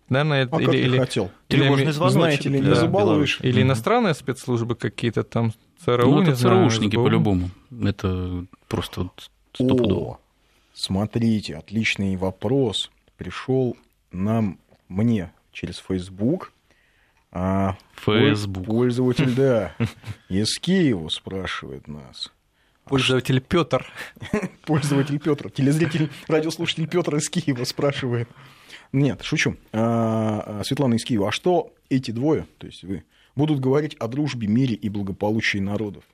[0.08, 1.30] Наверное, а или, как или, хотел?
[1.48, 3.40] Или, знаете ли, не забалуешь.
[3.40, 5.52] Или иностранные спецслужбы какие-то там,
[5.84, 7.50] ЦРУ, ну, это ЦРУшники по-любому.
[7.82, 10.12] Это просто вот стопудово.
[10.12, 10.18] О,
[10.74, 12.90] смотрите, отличный вопрос.
[13.16, 13.76] Пришел
[14.12, 16.52] нам, мне, через Facebook.
[17.32, 18.66] А Facebook.
[18.66, 19.74] Пользователь, да.
[20.28, 22.30] Из Киева спрашивает нас.
[22.84, 23.86] Пользователь Петр.
[24.66, 25.50] Пользователь Петр.
[25.50, 28.28] Телезритель, радиослушатель Петр из Киева спрашивает.
[28.94, 29.56] Нет, шучу.
[29.72, 33.02] А, а, Светлана из Киева, а что эти двое, то есть вы,
[33.34, 36.04] будут говорить о дружбе, мире и благополучии народов.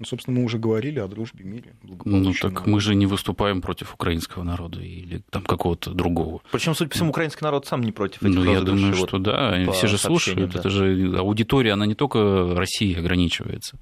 [0.00, 2.66] Ну, собственно, мы уже говорили о дружбе, мире, Ну, так народов.
[2.66, 6.40] мы же не выступаем против украинского народа или там какого-то другого.
[6.50, 9.18] Причем, судя по всему, украинский народ сам не против этих Ну, я думаю, вот что
[9.18, 10.52] да, все же слушают.
[10.52, 10.58] Да.
[10.58, 13.78] Это же аудитория, она не только России ограничивается.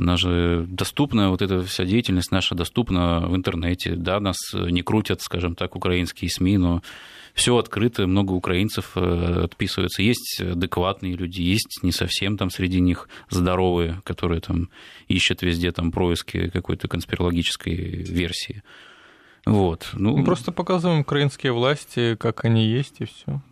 [0.00, 3.96] Она же доступна, вот эта вся деятельность наша доступна в интернете.
[3.96, 6.82] Да, нас не крутят, скажем так, украинские СМИ, но
[7.34, 10.02] все открыто, много украинцев э, отписываются.
[10.02, 14.70] Есть адекватные люди, есть не совсем там среди них здоровые, которые там
[15.08, 18.62] ищут везде там происки какой-то конспирологической версии.
[19.44, 19.90] Вот.
[19.92, 23.42] Ну, Мы просто показываем украинские власти, как они есть, и все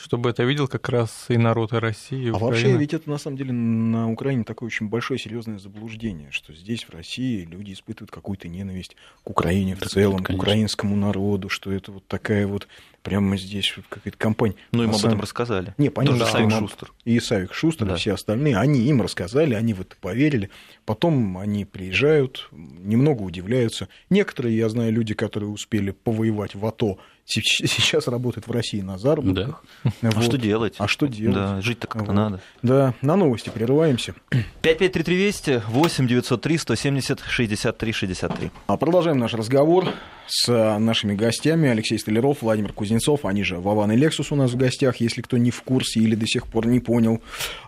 [0.00, 2.26] чтобы это видел как раз и народ и России.
[2.26, 6.30] И а вообще ведь это на самом деле на Украине такое очень большое серьезное заблуждение,
[6.30, 11.48] что здесь в России люди испытывают какую-то ненависть к Украине в целом, к украинскому народу,
[11.48, 12.66] что это вот такая вот
[13.02, 14.54] прямо здесь вот какая-то компания.
[14.72, 15.74] Ну, им об этом рассказали.
[15.78, 16.20] Не, понятно.
[16.20, 16.92] Да, Савик Шустер.
[17.04, 17.94] И Савик Шустер, да.
[17.94, 20.50] и все остальные, они им рассказали, они в это поверили.
[20.84, 23.88] Потом они приезжают, немного удивляются.
[24.10, 26.98] Некоторые, я знаю, люди, которые успели повоевать в АТО,
[27.40, 29.62] сейчас работают в России на заработках.
[29.84, 29.92] Да.
[30.02, 30.16] Вот.
[30.16, 30.74] А что делать?
[30.78, 31.36] А что делать?
[31.36, 32.14] Да, жить-то как-то вот.
[32.14, 32.40] надо.
[32.62, 34.14] Да, на новости прерываемся.
[34.62, 38.50] 553320 8 903 170 63 63.
[38.66, 39.86] Продолжаем наш разговор
[40.30, 41.68] с нашими гостями.
[41.68, 45.36] Алексей Столяров, Владимир Кузнецов, они же Вован и Лексус у нас в гостях, если кто
[45.36, 47.20] не в курсе или до сих пор не понял.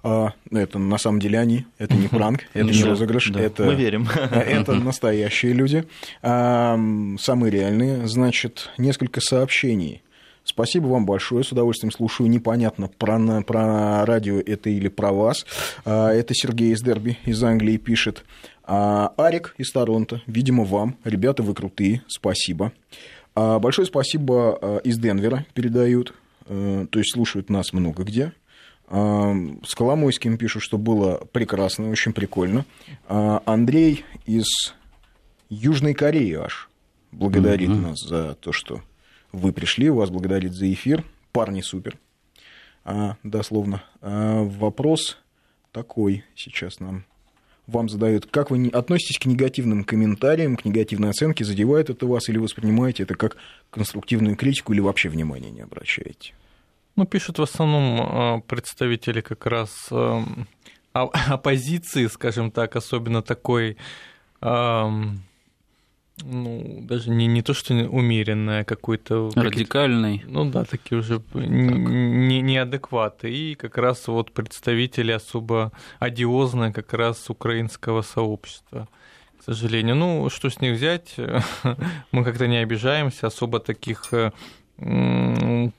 [0.03, 3.65] А, это на самом деле они, это не пранк, это не розыгрыш, это...
[3.65, 4.09] Мы верим.
[4.33, 5.85] Это настоящие люди,
[6.23, 6.79] а,
[7.19, 8.07] самые реальные.
[8.07, 9.52] Значит, несколько сообщений.
[10.45, 12.29] Спасибо вам большое, с удовольствием слушаю.
[12.29, 15.47] Непонятно, про, про радио это или про вас.
[15.85, 18.25] А, это Сергей из Дерби из Англии пишет.
[18.65, 20.97] А, Арик из Торонто, видимо, вам.
[21.05, 22.73] Ребята, вы крутые, спасибо.
[23.35, 26.15] А, большое спасибо из Денвера передают,
[26.49, 28.33] то есть слушают нас много где.
[28.89, 32.67] С Коломойским пишут, что было прекрасно, очень прикольно.
[33.09, 34.75] Андрей из
[35.49, 36.69] Южной Кореи аж
[37.13, 37.81] благодарит mm-hmm.
[37.81, 38.83] нас за то, что
[39.33, 41.05] вы пришли, вас благодарит за эфир.
[41.33, 41.99] Парни супер.
[43.23, 43.83] дословно.
[44.01, 45.19] вопрос
[45.73, 47.05] такой сейчас нам
[47.67, 52.39] вам задают, как вы относитесь к негативным комментариям, к негативной оценке, задевает это вас или
[52.39, 53.37] воспринимаете это как
[53.71, 56.35] конструктивную критику или вообще внимания не обращаете?
[56.97, 60.21] Ну, пишут в основном э, представители как раз э,
[60.93, 63.77] оппозиции, скажем так, особенно такой
[66.21, 69.31] ну, даже не, не то, что умеренная, какой-то...
[69.35, 70.23] Радикальный.
[70.27, 73.31] Ну да, такие уже не, неадекваты.
[73.33, 78.89] И как раз вот представители особо одиозные как раз украинского сообщества
[79.39, 79.97] к сожалению.
[79.97, 81.17] Ну, что с них взять?
[82.13, 84.31] Мы как-то не обижаемся, особо таких э,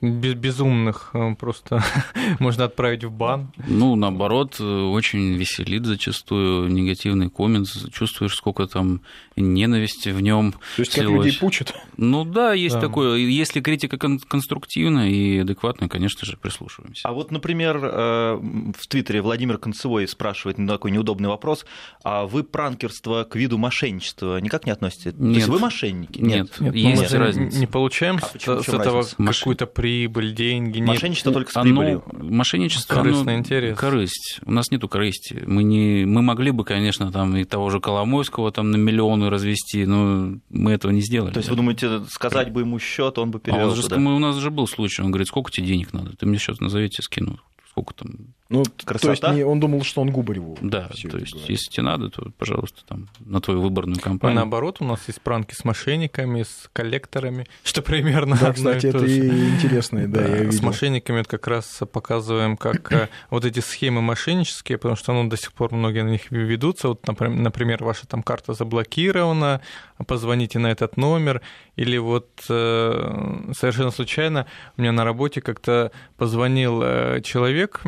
[0.00, 1.82] безумных э, просто
[2.38, 3.52] можно отправить в бан.
[3.66, 7.68] Ну, наоборот, очень веселит зачастую негативный коммент.
[7.92, 9.02] Чувствуешь, сколько там
[9.36, 10.52] ненависти в нем.
[10.76, 11.74] То есть как людей пучат?
[11.96, 12.80] Ну да, есть да.
[12.80, 13.16] такое.
[13.18, 17.08] Если критика конструктивная и адекватная, конечно же, прислушиваемся.
[17.08, 18.38] А вот, например, э,
[18.78, 21.66] в Твиттере Владимир Концевой спрашивает такой неудобный вопрос.
[22.02, 25.10] А вы пранкерство к виду мошенничества никак не относите?
[25.10, 25.16] Нет.
[25.18, 26.20] То есть вы мошенники?
[26.20, 27.58] Нет, нет, нет есть разница.
[27.58, 30.80] Не получаем а с этого этого какую-то прибыль, деньги.
[30.80, 31.34] Мошенничество нет.
[31.34, 32.04] только с прибылью.
[32.12, 33.78] Оно, мошенничество, Корыстный оно, интерес.
[33.78, 34.40] корысть.
[34.44, 35.42] У нас нету корысти.
[35.46, 39.84] Мы, не, мы могли бы, конечно, там и того же Коломойского там на миллионы развести,
[39.86, 41.32] но мы этого не сделали.
[41.32, 43.96] То есть вы думаете, сказать бы ему счет, он бы перевел а же, туда?
[43.96, 46.16] Мы, у нас же был случай, он говорит, сколько тебе денег надо?
[46.16, 47.38] Ты мне счет назовите, скину.
[47.70, 48.10] Сколько там
[48.50, 48.98] ну, Красота.
[48.98, 50.58] То есть не, он думал, что он Губареву.
[50.60, 51.34] Да, то есть говорит.
[51.48, 54.36] если тебе надо, то, пожалуйста, там, на твою выборную кампанию.
[54.36, 59.04] А наоборот, у нас есть пранки с мошенниками, с коллекторами, что примерно Да, кстати, это
[59.06, 64.02] и интересно, да, я С мошенниками это как раз показываем, как э, вот эти схемы
[64.02, 66.88] мошеннические, потому что ну, до сих пор многие на них ведутся.
[66.88, 69.62] Вот, например, ваша там карта заблокирована,
[70.06, 71.40] позвоните на этот номер,
[71.76, 77.80] или вот э, совершенно случайно у меня на работе как-то позвонил э, человек,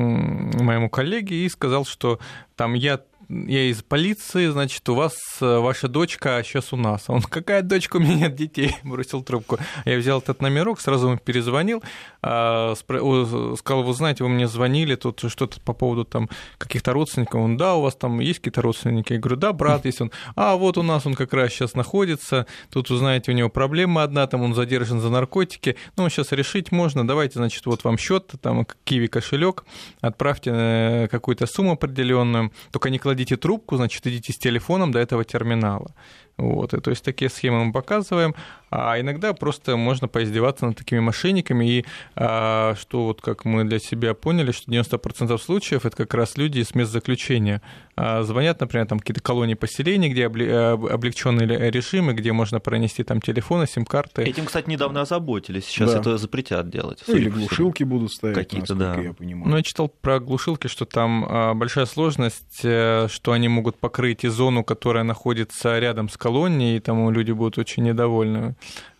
[0.00, 2.18] моему коллеге и сказал, что
[2.56, 7.04] там я я из полиции, значит, у вас э, ваша дочка сейчас у нас.
[7.06, 9.58] Он, какая дочка, у меня нет детей, бросил трубку.
[9.84, 11.82] Я взял этот номерок, сразу ему перезвонил,
[12.22, 17.40] а, сказал, вы знаете, вы мне звонили, тут что-то по поводу там каких-то родственников.
[17.40, 19.12] Он, да, у вас там есть какие-то родственники?
[19.12, 20.10] Я говорю, да, брат есть он.
[20.34, 24.26] А вот у нас он как раз сейчас находится, тут, узнаете, у него проблема одна,
[24.26, 28.66] там он задержан за наркотики, ну, сейчас решить можно, давайте, значит, вот вам счет, там,
[28.82, 29.64] Киви кошелек,
[30.00, 35.24] отправьте э, какую-то сумму определенную, только не кладите трубку, значит, идите с телефоном до этого
[35.24, 35.94] терминала.
[36.40, 38.34] Вот, и, то есть такие схемы мы показываем,
[38.70, 43.80] а иногда просто можно поиздеваться над такими мошенниками, и а, что вот как мы для
[43.80, 47.62] себя поняли, что 90% случаев это как раз люди из мест заключения.
[47.96, 53.20] А, звонят, например, там какие-то колонии поселений, где э, облегченные режимы, где можно пронести там
[53.20, 54.22] телефоны, сим-карты.
[54.22, 56.00] Этим, кстати, недавно озаботились, сейчас да.
[56.00, 57.02] это запретят делать.
[57.06, 58.94] Ну, или глушилки будут ставить, какие-то, да.
[58.94, 59.50] я понимаю.
[59.50, 64.24] Ну, я читал про глушилки, что там а, большая сложность, э, что они могут покрыть
[64.24, 68.54] и зону, которая находится рядом с колонией, колонии, и тому люди будут очень недовольны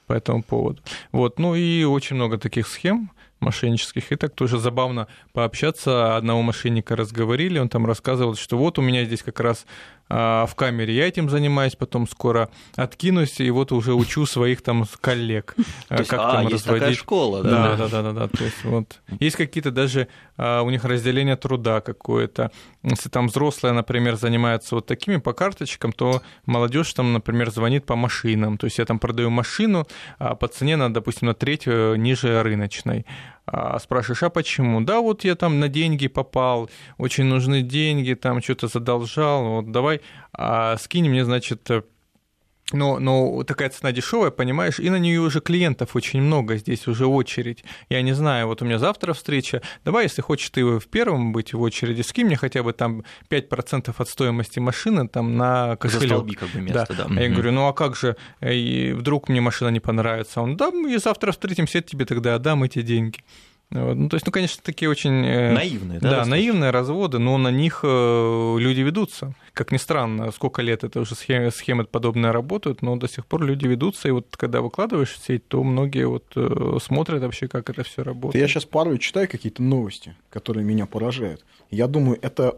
[0.07, 0.83] по этому поводу.
[1.13, 1.39] Вот.
[1.39, 4.13] Ну и очень много таких схем мошеннических.
[4.13, 6.17] И так тоже забавно пообщаться.
[6.17, 9.67] Одного мошенника разговорили, он там рассказывал, что вот у меня здесь как раз
[10.11, 15.55] в камере я этим занимаюсь, потом скоро откинусь, и вот уже учу своих там коллег.
[15.91, 16.99] Есть, как а, там есть разводить.
[16.99, 17.77] школа, да?
[17.77, 19.01] Да, да, да, да, То есть, вот.
[19.21, 22.51] Есть какие-то даже а, у них разделение труда какое-то.
[22.83, 27.95] Если там взрослые, например, занимаются вот такими по карточкам, то молодежь там, например, звонит по
[27.95, 28.59] машинам.
[28.59, 29.87] То есть я там продаю машину
[30.19, 33.07] а по цене, на, допустим, на треть э, ниже рыночной.
[33.53, 34.81] А спрашиваешь, а почему?
[34.81, 40.03] Да, вот я там на деньги попал, очень нужны деньги, там что-то задолжал, вот давай
[40.33, 41.69] а, скинь мне, значит,
[42.73, 47.07] но, но такая цена дешевая, понимаешь, и на нее уже клиентов очень много, здесь уже
[47.07, 47.65] очередь.
[47.89, 51.53] Я не знаю, вот у меня завтра встреча, давай, если хочешь ты в первом быть
[51.53, 56.03] в очереди, скинь мне хотя бы там 5% от стоимости машины там на кошелек.
[56.03, 57.05] Застолби как бы место, да.
[57.05, 57.15] да.
[57.17, 60.41] А я говорю, ну а как же, и вдруг мне машина не понравится?
[60.41, 63.21] Он, да, мы завтра встретимся, я тебе тогда отдам эти деньги.
[63.73, 65.25] Ну, то есть, ну, конечно, такие очень...
[65.25, 66.11] Э, наивные, да?
[66.11, 69.35] Да, наивные разводы, но на них э, люди ведутся.
[69.53, 73.45] Как ни странно, сколько лет это уже схемы, схемы подобные работают, но до сих пор
[73.45, 77.71] люди ведутся, и вот когда выкладываешь в сеть, то многие вот э, смотрят вообще, как
[77.71, 78.43] это все работает.
[78.43, 81.45] Я сейчас порой читаю какие-то новости, которые меня поражают.
[81.71, 82.57] Я думаю, это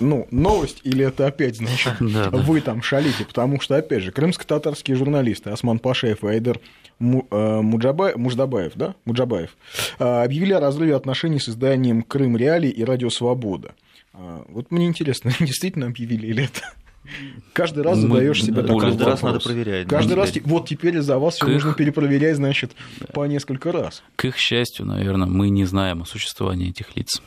[0.00, 4.96] ну, новость или это опять, значит, да, вы там шалите, потому что, опять же, крымско-татарские
[4.96, 6.60] журналисты Осман Пашаев и Айдер
[7.00, 8.94] э, Муджабаев, Муждабаев, да?
[9.04, 9.56] Муджабаев,
[9.98, 13.74] э, объявили о разрыве отношений с изданием «Крым Реали» и «Радио Свобода».
[14.14, 16.62] Э, вот мне интересно, действительно объявили или это?
[17.52, 19.22] Каждый раз задаешь себе такой Каждый вопрос.
[19.22, 19.88] раз надо проверять.
[19.88, 22.72] Каждый раз, вот теперь за вас все нужно перепроверять, значит,
[23.12, 24.02] по несколько раз.
[24.16, 27.22] К их счастью, наверное, мы не знаем о существовании этих лиц.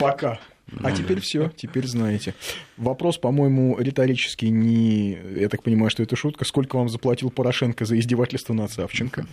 [0.00, 0.40] Пока.
[0.80, 1.22] А ну, теперь да.
[1.22, 2.34] все, теперь знаете.
[2.76, 5.18] Вопрос, по-моему, риторический не.
[5.36, 6.44] Я так понимаю, что это шутка.
[6.44, 9.26] Сколько вам заплатил Порошенко за издевательство над Савченко?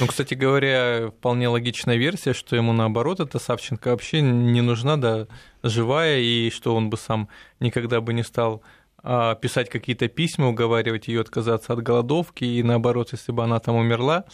[0.00, 5.28] Ну, кстати говоря, вполне логичная версия, что ему наоборот эта Савченко вообще не нужна, да,
[5.62, 7.28] живая, и что он бы сам
[7.60, 8.62] никогда бы не стал
[9.02, 13.76] а, писать какие-то письма, уговаривать ее отказаться от голодовки, и наоборот, если бы она там
[13.76, 14.24] умерла,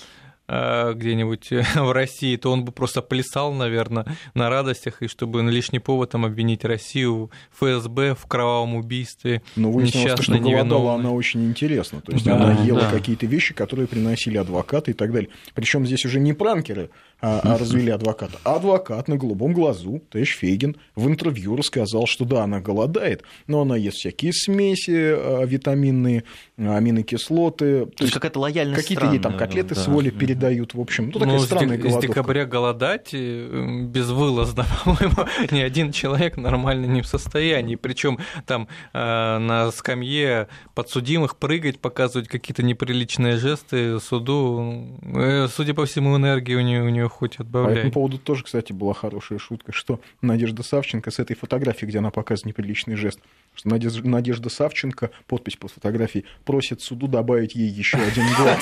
[0.49, 5.79] где-нибудь в России, то он бы просто плясал, наверное, на радостях, и чтобы на лишний
[5.79, 9.43] повод там обвинить Россию, ФСБ в кровавом убийстве.
[9.57, 12.01] Но выяснилось, что голодала она очень интересно.
[12.01, 12.91] То есть да, она ела да.
[12.91, 15.31] какие-то вещи, которые приносили адвокаты и так далее.
[15.55, 18.39] Причем здесь уже не пранкеры, развели адвоката.
[18.45, 23.63] А адвокат на голубом глазу, Тэш Фейгин, в интервью рассказал, что да, она голодает, но
[23.63, 26.25] она ест всякие смеси а, витаминные,
[26.59, 27.87] аминокислоты.
[27.87, 29.81] То, то есть какая-то лояльность Какие-то ей там котлеты да.
[29.81, 31.07] с воли передают, в общем.
[31.07, 36.87] Ну, такая ну, странная с, с декабря голодать э, безвылазно, по-моему, ни один человек нормально
[36.87, 37.77] не в состоянии.
[37.77, 44.99] Причем там э, на скамье подсудимых прыгать, показывать какие-то неприличные жесты суду.
[45.15, 47.75] Э, судя по всему, энергии у нее, у нее хоть отбавляй.
[47.75, 51.99] По этому поводу тоже, кстати, была хорошая шутка, что Надежда Савченко с этой фотографией, где
[51.99, 53.21] она показывает неприличный жест,
[53.57, 58.59] что Надежда, Надежда Савченко, подпись под фотографией, просит суду добавить ей еще один год.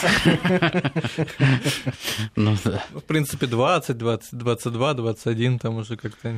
[2.37, 2.85] Ну да.
[2.93, 6.33] В принципе, 20, 20, 22, 21 там уже как-то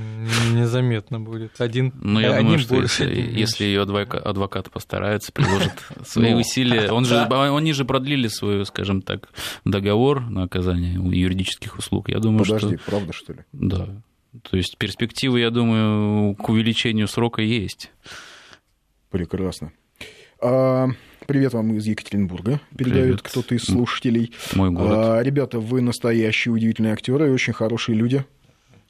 [0.52, 1.60] незаметно будет.
[1.60, 5.72] Один, ну, я думаю, что если, ее адвокат постарается, приложит
[6.06, 6.90] свои ну, усилия.
[6.90, 9.28] Он же, они же продлили свой, скажем так,
[9.64, 12.08] договор на оказание юридических услуг.
[12.08, 12.90] Я думаю, Подожди, что...
[12.90, 13.40] правда, что ли?
[13.52, 13.88] Да.
[14.42, 17.90] То есть перспективы, я думаю, к увеличению срока есть.
[19.16, 19.72] Прекрасно.
[20.42, 20.88] А,
[21.26, 22.60] привет вам из Екатеринбурга.
[22.76, 24.34] Передает кто-то из слушателей.
[24.54, 24.92] Мой город.
[24.94, 28.26] А, ребята, вы настоящие удивительные актеры и очень хорошие люди.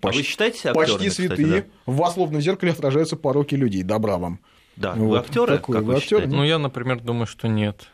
[0.01, 1.47] Почти, а вы считаете себя актерами, Почти святые.
[1.47, 1.93] Кстати, да?
[1.93, 3.85] В вас словно в зеркале отражаются пороки людей.
[3.85, 4.41] Добра вам.
[4.75, 5.09] Да, вот.
[5.09, 5.59] вы актеры?
[5.59, 6.27] Такое, вы актеры?
[6.27, 7.87] Ну, я, например, думаю, что нет.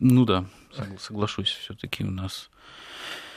[0.00, 0.46] Ну да,
[0.98, 2.50] соглашусь, все-таки у нас.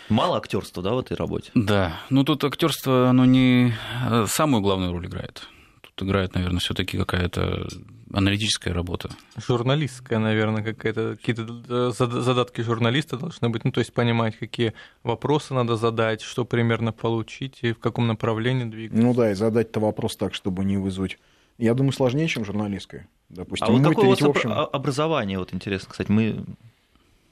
[0.09, 1.51] Мало актерства, да, в этой работе?
[1.53, 1.99] Да.
[2.09, 3.73] Ну тут актерство, оно не
[4.09, 5.47] э, самую главную роль играет.
[5.95, 7.67] Тут играет, наверное, все-таки какая-то
[8.11, 9.09] аналитическая работа.
[9.37, 11.17] Журналистская, наверное, какая-то.
[11.17, 13.63] Какие-то э, задатки журналиста должны быть.
[13.63, 18.65] Ну, то есть понимать, какие вопросы надо задать, что примерно получить и в каком направлении
[18.65, 19.03] двигаться.
[19.03, 21.19] Ну да, и задать-то вопрос так, чтобы не вызвать
[21.57, 23.07] Я думаю, сложнее, чем журналистское.
[23.29, 24.51] Допустим, а вот какое у вас в общем...
[24.51, 26.43] образование, вот интересно, кстати, мы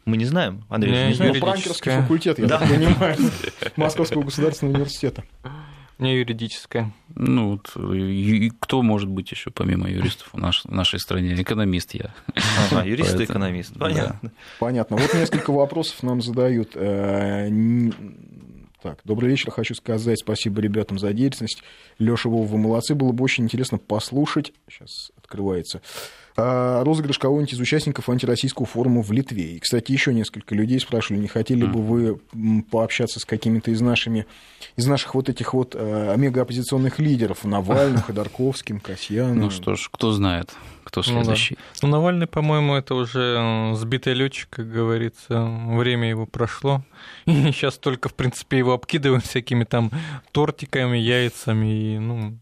[0.05, 1.33] мы не знаем, Андрей, Не, не знаем.
[1.35, 3.17] Ну, пранкерский факультет, я так понимаю,
[3.75, 5.23] Московского государственного университета.
[6.01, 6.91] Не юридическое.
[7.13, 11.39] Ну, вот, и, и кто может быть еще помимо юристов в, наш, в нашей стране?
[11.39, 12.11] Экономист я.
[12.71, 13.77] Ага, юрист и экономист.
[13.77, 14.19] Понятно.
[14.23, 14.31] Да.
[14.59, 14.97] Понятно.
[14.97, 16.71] Вот несколько вопросов нам задают.
[16.73, 17.49] Э,
[18.81, 19.51] Так, добрый вечер.
[19.51, 21.61] Хочу сказать спасибо ребятам за деятельность.
[21.99, 22.95] Леша Вова, вы молодцы.
[22.95, 24.53] Было бы очень интересно послушать.
[24.67, 25.81] Сейчас открывается.
[26.37, 29.55] А, розыгрыш кого-нибудь из участников антироссийского форума в Литве.
[29.55, 32.19] И, кстати, еще несколько людей спрашивали, не хотели бы вы
[32.71, 34.25] пообщаться с какими-то из, нашими,
[34.77, 39.39] из наших вот этих вот а, омега-оппозиционных лидеров, Навальным, Ходорковским, Касьяном.
[39.39, 40.51] Ну что ж, кто знает,
[40.85, 41.23] кто Ну, да.
[41.23, 41.57] следующий.
[41.81, 45.43] Ну, Навальный, по-моему, это уже сбитый летчик, как говорится.
[45.67, 46.81] Время его прошло.
[47.25, 49.91] И сейчас только, в принципе, его обкидываем всякими там
[50.31, 51.95] тортиками, яйцами.
[51.95, 52.37] И, ну,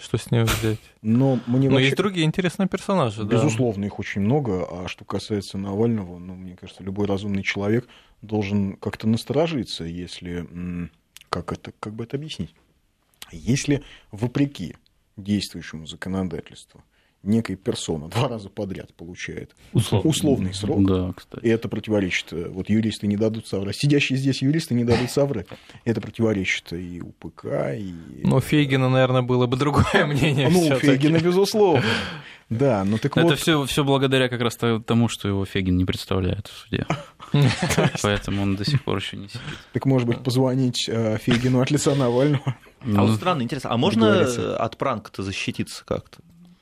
[0.00, 0.78] что с него взять?
[1.02, 1.86] Но мне Но вообще...
[1.86, 3.36] есть другие интересные персонажи, да.
[3.36, 4.66] Безусловно, их очень много.
[4.70, 7.86] А что касается Навального, ну, мне кажется, любой разумный человек
[8.22, 10.46] должен как-то насторожиться, если...
[11.28, 12.52] Как, это, как бы это объяснить?
[13.30, 14.76] Если вопреки
[15.16, 16.82] действующему законодательству
[17.22, 20.08] некая персона два раза подряд получает Условно.
[20.10, 21.44] условный срок, Да, кстати.
[21.44, 25.46] и это противоречит, э, вот юристы не дадут соврать, сидящие здесь юристы не дадут соврать,
[25.84, 27.44] это противоречит и УПК,
[27.76, 27.94] и...
[28.24, 30.48] Но у Фейгина, наверное, было бы другое мнение.
[30.50, 30.76] ну.
[30.78, 31.82] Фейгина, безусловно.
[32.48, 33.38] Да, ну так Это вот...
[33.38, 36.84] все, все благодаря как раз тому, что его Фегин не представляет в суде.
[38.02, 39.40] Поэтому он до сих пор еще не сидит.
[39.72, 42.42] Так, может быть, позвонить э, Фейгину от лица Навального?
[42.80, 46.18] А Ну, вот странно, интересно, а можно от пранка-то защититься как-то?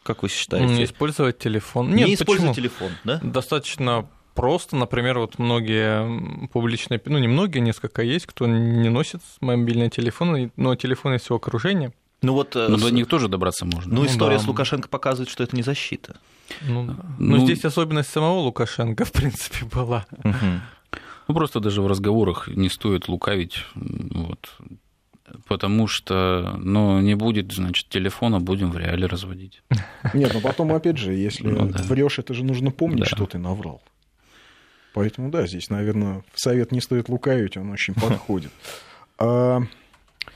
[0.08, 0.84] Как вы Не считаете?
[0.84, 1.90] использовать телефон.
[1.94, 2.54] Не Нет, используя почему?
[2.54, 3.20] телефон, да?
[3.22, 9.90] Достаточно просто, например, вот многие публичные, ну не многие, несколько есть, кто не носит мобильный
[9.90, 11.92] телефон, и- но телефон есть в окружении.
[12.22, 13.94] Ну вот, э, ну, с- до них тоже добраться можно.
[13.94, 14.42] ну, Ну история да.
[14.42, 16.16] с Лукашенко показывает, что это не защита.
[16.62, 16.96] Ну, да.
[17.18, 20.06] Ну- Но здесь особенность самого Лукашенко, в принципе, была.
[20.24, 20.62] Мгм.
[21.28, 24.38] Ну, просто даже в разговорах не стоит лукавить, вот,
[25.48, 29.62] потому что, ну, не будет, значит, телефона, будем в реале разводить.
[30.14, 31.82] Нет, но потом, опять же, если Ну да.
[31.84, 33.16] врешь, это же нужно помнить, Да.
[33.16, 33.82] что ты наврал.
[34.94, 38.50] Поэтому, да, здесь, наверное, совет не стоит лукавить, он очень подходит.
[39.18, 39.62] А,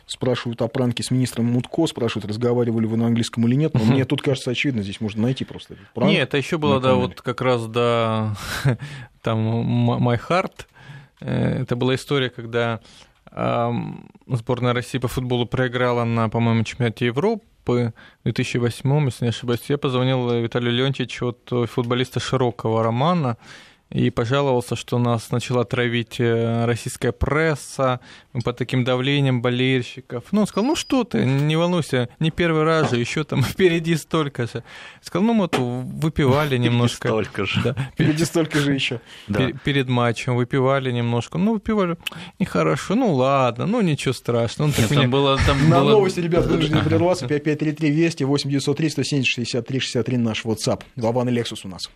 [0.07, 4.05] Спрашивают о пранке с министром Мутко, спрашивают, разговаривали вы на английском или нет, но мне
[4.05, 6.11] тут кажется очевидно, здесь можно найти просто этот пранк.
[6.11, 8.35] Нет, это еще было, да, вот как раз до
[9.23, 9.39] там
[10.03, 10.67] My Heart.
[11.21, 12.81] Э, Это была история, когда
[13.35, 19.62] сборная России по футболу проиграла на, по-моему, чемпионате Европы в 2008, если не ошибаюсь.
[19.68, 23.37] Я позвонил Виталию Леонтьевичу от футболиста Широкого Романа
[23.93, 28.01] и пожаловался, что нас начала травить э, российская пресса
[28.32, 30.24] мы под таким давлением болельщиков.
[30.32, 33.95] Ну, он сказал, ну что ты, не волнуйся, не первый раз же, еще там впереди
[33.97, 34.64] столько же.
[35.03, 37.09] Сказал, ну мы вот выпивали немножко.
[37.09, 37.61] Столько же.
[37.62, 39.01] Да, Впереди столько же еще.
[39.28, 39.40] Да.
[39.40, 41.36] пер- перед матчем выпивали немножко.
[41.38, 41.97] Ну, выпивали
[42.38, 44.70] нехорошо, ну ладно, ну ничего страшного.
[44.72, 47.26] Так Нет, меня- там было, там На было- новости, ребят, вынуждены прерваться.
[47.26, 50.82] 5533 Вести, 8903 170 63 63 наш WhatsApp.
[50.97, 51.90] Вован и Лексус у нас.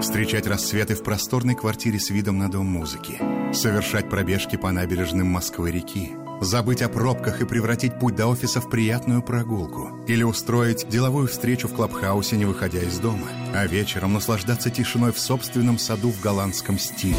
[0.00, 3.20] Встречать рассветы в просторной квартире с видом на дом музыки.
[3.52, 6.12] Совершать пробежки по набережным Москвы-реки.
[6.40, 9.90] Забыть о пробках и превратить путь до офиса в приятную прогулку.
[10.08, 13.26] Или устроить деловую встречу в клабхаусе, не выходя из дома.
[13.54, 17.16] А вечером наслаждаться тишиной в собственном саду в голландском стиле.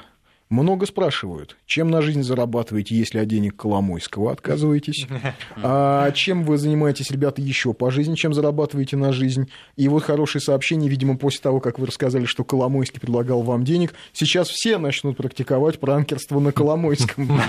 [0.49, 5.07] много спрашивают, чем на жизнь зарабатываете, если от денег Коломойского отказываетесь?
[5.57, 9.49] А чем вы занимаетесь, ребята, еще по жизни, чем зарабатываете на жизнь?
[9.75, 13.93] И вот хорошее сообщение, видимо, после того, как вы рассказали, что Коломойский предлагал вам денег,
[14.13, 17.39] сейчас все начнут практиковать пранкерство на Коломойском.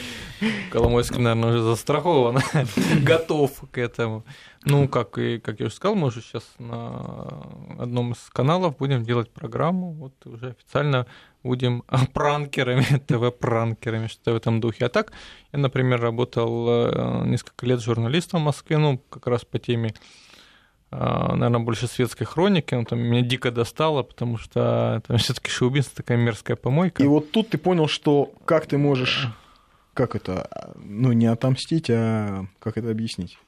[0.70, 2.40] Коломойский, наверное, уже застрахован,
[3.02, 4.24] готов к этому.
[4.64, 7.42] Ну, как, и, как я уже сказал, мы уже сейчас на
[7.78, 11.06] одном из каналов будем делать программу, вот уже официально
[11.42, 11.82] будем
[12.12, 14.84] пранкерами, ТВ-пранкерами, что-то в этом духе.
[14.84, 15.12] А так,
[15.52, 19.94] я, например, работал э, несколько лет журналистом в Москве, ну, как раз по теме
[20.92, 26.18] наверное, больше светской хроники, но там меня дико достало, потому что там все-таки шоу-бизнес такая
[26.18, 27.00] мерзкая помойка.
[27.00, 29.28] И вот тут ты понял, что как ты можешь,
[29.94, 33.38] как это, ну, не отомстить, а как это объяснить?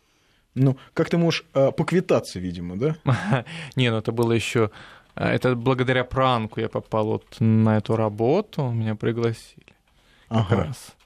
[0.55, 2.97] Ну, как ты можешь а, поквитаться, видимо, да?
[3.77, 4.71] Не, ну это было еще...
[5.15, 9.67] Это благодаря пранку я попал вот на эту работу, меня пригласили
[10.29, 10.65] как Ага.
[10.65, 10.97] раз.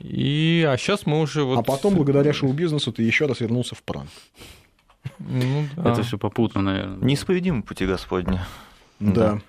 [0.00, 1.58] И, а сейчас мы уже вот...
[1.58, 4.10] А потом, благодаря шоу-бизнесу, ты еще раз вернулся в пранк.
[5.20, 5.92] Ну, да.
[5.92, 6.98] Это все попутно, наверное.
[7.04, 8.40] Неисповедимы пути Господни.
[8.98, 9.40] Да.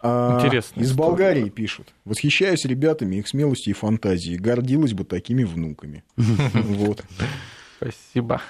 [0.00, 1.08] А, Интересная Из история.
[1.08, 1.92] Болгарии пишут.
[2.04, 4.36] Восхищаюсь ребятами, их смелостью и фантазией.
[4.38, 6.02] Гордилась бы такими внуками.
[6.16, 7.04] Вот.
[7.76, 8.40] Спасибо.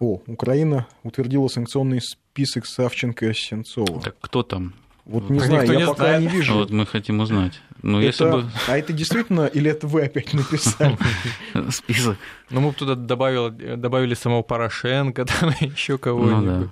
[0.00, 4.00] О, Украина утвердила санкционный список Савченко и Сенцова.
[4.02, 4.74] Так кто там?
[5.04, 6.20] Вот не Так знаю, я не пока знает.
[6.22, 6.54] не вижу.
[6.54, 7.60] Вот мы хотим узнать.
[7.82, 10.96] Ну, Это- если бы А это действительно, или это вы опять написали?
[11.70, 12.16] список.
[12.50, 16.70] Ну, мы бы туда добавили, добавили самого Порошенко, там еще кого-нибудь.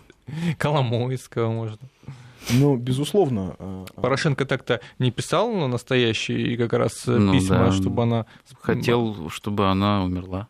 [0.58, 1.78] Коломойского можно.
[2.50, 3.54] Ну, безусловно.
[3.58, 7.72] а, а, Порошенко так-то не писал ну, настоящие как раз э, Ну письма, да.
[7.72, 8.26] чтобы она...
[8.62, 10.48] Хотел, чтобы она умерла.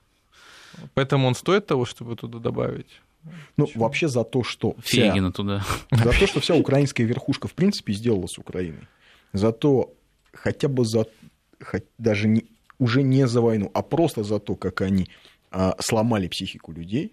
[0.94, 3.00] Поэтому он стоит того, чтобы туда добавить.
[3.56, 5.64] Ну, вообще за то, что вся, Фейгина туда.
[5.90, 8.88] за то, что вся украинская верхушка в принципе сделала с Украиной.
[9.32, 9.92] За то,
[10.32, 11.06] хотя бы за,
[11.64, 12.44] хоть даже не,
[12.78, 15.08] уже не за войну, а просто за то, как они
[15.50, 17.12] а, сломали психику людей.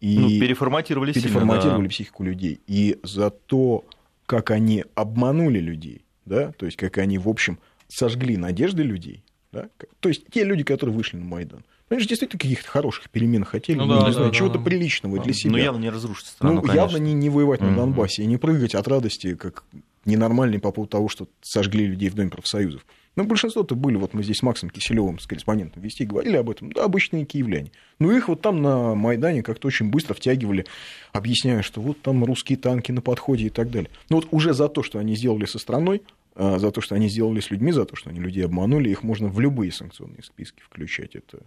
[0.00, 1.88] И Ну, переформатировали сильно, переформатировали да.
[1.88, 2.60] психику людей.
[2.66, 3.84] И за то,
[4.26, 7.58] как они обманули людей, да, то есть как они, в общем,
[7.88, 11.64] сожгли надежды людей, да, то есть те люди, которые вышли на Майдан.
[11.88, 14.58] Они же действительно каких-то хороших перемен хотели, Ну ну, да, не да, знаю, да, чего-то
[14.58, 14.64] да.
[14.64, 15.52] приличного для себя.
[15.52, 16.80] Ну, явно не разрушить страну, Ну, конечно.
[16.80, 17.74] явно не, не воевать на.
[17.76, 19.64] Донбассе и не прыгать от радости, как
[20.04, 22.84] ненормальный по поводу того, что сожгли людей в Доме профсоюзов.
[23.16, 26.70] Но большинство-то были, вот мы здесь с Максом Киселевым, с корреспондентом вести, говорили об этом,
[26.72, 27.72] да, обычные киевляне.
[27.98, 30.66] Ну, их вот там на Майдане как-то очень быстро втягивали,
[31.12, 33.90] объясняя, что вот там русские танки на подходе и так далее.
[34.10, 36.02] Но вот уже за то, что они сделали со страной,
[36.34, 39.02] а, за то, что они сделали с людьми, за то, что они людей обманули, их
[39.02, 41.16] можно в любые санкционные списки включать.
[41.16, 41.38] Это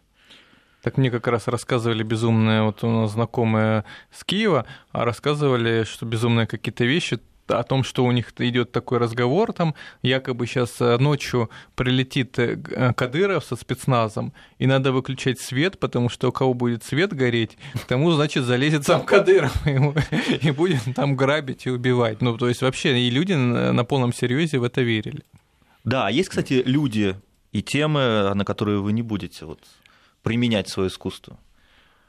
[0.82, 6.06] Так мне как раз рассказывали безумные, вот у нас знакомые с Киева, а рассказывали, что
[6.06, 7.20] безумные какие-то вещи
[7.50, 12.94] о том, что у них идет такой разговор, там якобы сейчас ночью прилетит э, э,
[12.94, 17.86] Кадыров со спецназом, и надо выключать свет, потому что у кого будет свет гореть, к
[17.86, 22.22] тому, значит, залезет сам Кадыров и, и будет там грабить и убивать.
[22.22, 25.24] Ну, то есть вообще и люди на полном серьезе в это верили.
[25.84, 27.16] Да, а есть, кстати, люди
[27.52, 29.60] и темы, на которые вы не будете вот
[30.24, 31.38] применять свое искусство.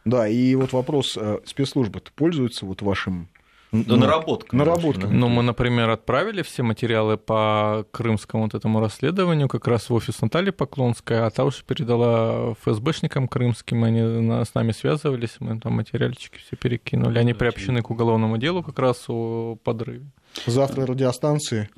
[0.04, 3.28] Да, и вот вопрос, э, спецслужбы пользуются вот вашим...
[3.72, 5.04] Ну, наработками Наработками.
[5.04, 9.94] вашими, Ну, мы, например, отправили все материалы по крымскому вот этому расследованию как раз в
[9.94, 14.00] офис Натальи Поклонской, а та уже передала ФСБшникам крымским, они
[14.44, 17.16] с нами связывались, мы там материальчики все перекинули.
[17.20, 20.06] Они приобщены к уголовному делу как раз о подрыве.
[20.46, 21.68] Завтра радиостанции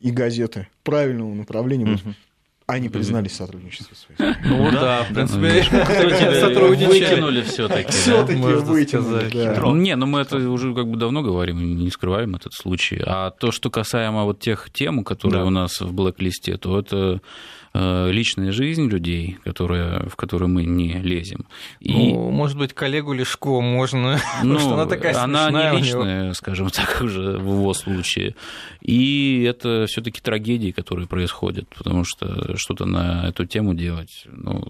[0.00, 2.02] и газеты правильного направления будут.
[2.70, 5.64] Они признались в сотрудничестве с своей Ну да, в принципе,
[6.86, 7.90] Выкинули все-таки.
[7.90, 8.38] Все-таки.
[8.38, 13.02] Ну, Не, ну мы это уже как бы давно говорим, не скрываем этот случай.
[13.02, 17.22] А то, что касаемо вот тех тем, которые у нас в блэк-листе, то это
[17.74, 21.46] личная жизнь людей, которые, в которую мы не лезем.
[21.80, 26.32] И, Ну, может быть, коллегу Лешко можно, ну, потому что она такая она не личная,
[26.34, 28.34] скажем так, уже в его случае.
[28.80, 34.66] И это все-таки трагедии, которые происходят, потому что что-то на эту тему делать, ну,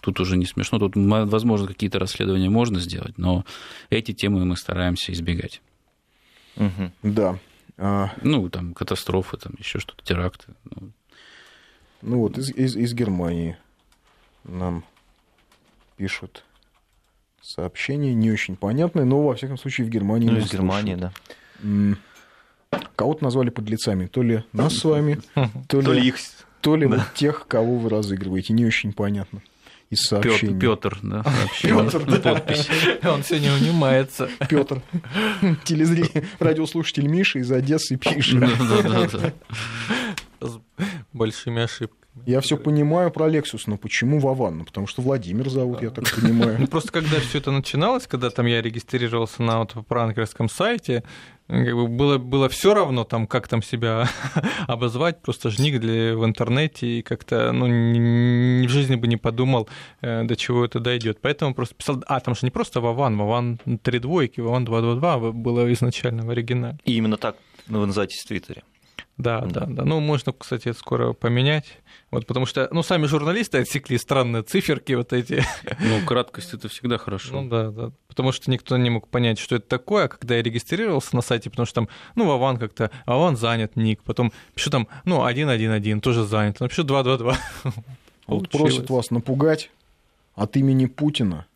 [0.00, 0.78] тут уже не смешно.
[0.78, 3.44] Тут, возможно, какие-то расследования можно сделать, но
[3.90, 5.60] эти темы мы стараемся избегать.
[6.56, 6.92] Мгм.
[7.02, 7.38] Да.
[7.76, 10.46] А, Ну, там, катастрофы, там, еще что-то, теракты.
[10.70, 10.90] Ну,
[12.02, 13.56] Ну вот из, из, из Германии
[14.44, 14.84] нам
[15.96, 16.44] пишут
[17.42, 20.28] сообщения, не очень понятные, но во всяком случае в Германии.
[20.28, 21.98] Ну, нас из Германии, слушают.
[22.70, 22.78] да.
[22.96, 25.20] Кого-то назвали подлецами, то ли нас с вами,
[25.68, 26.16] то ли, То ли их
[26.60, 29.40] То ли вот тех, кого вы разыгрываете, не очень понятно
[29.90, 30.58] из сообщений.
[30.58, 31.24] Петр, да,
[31.62, 32.34] Петр, да.
[32.34, 32.68] подпись.
[33.04, 34.28] Он сегодня унимается.
[34.48, 34.82] Петр,
[35.64, 38.42] телезритель, радиослушатель Миша из Одессы пишет.
[41.12, 41.98] Большими ошибками.
[42.26, 44.58] Я все понимаю про Lexus, но почему Вован?
[44.58, 46.56] Ну, потому что Владимир зовут, я так понимаю.
[46.60, 51.04] Ну, Просто когда все это начиналось, когда там я регистрировался на вот пранкерском сайте,
[51.46, 54.08] как бы было, было все равно, там, как там себя
[54.66, 57.98] обозвать, просто жник для, в интернете, и как-то ну, ни,
[58.62, 59.68] ни в жизни бы не подумал,
[60.00, 61.18] э, до чего это дойдет.
[61.22, 65.72] Поэтому просто писал, а, там же не просто Вован, Вован три двойки, Вован 222 было
[65.72, 66.78] изначально в оригинале.
[66.84, 67.36] И именно так
[67.66, 68.62] вы называетесь в Твиттере.
[69.18, 69.84] Да, да, да.
[69.84, 71.66] Ну, можно, кстати, скоро поменять.
[72.12, 75.44] Вот, потому что, ну, сами журналисты отсекли странные циферки вот эти.
[75.80, 77.42] Ну, краткость это всегда хорошо.
[77.42, 77.90] Ну да, да.
[78.06, 80.04] Потому что никто не мог понять, что это такое.
[80.04, 84.04] А когда я регистрировался на сайте, потому что там, ну, Вован как-то, Вован занят, ник.
[84.04, 86.60] Потом пишу там, ну, 111, тоже занят.
[86.60, 87.36] Напишу 222.
[88.28, 89.70] Вот просят вас напугать
[90.36, 91.47] от имени Путина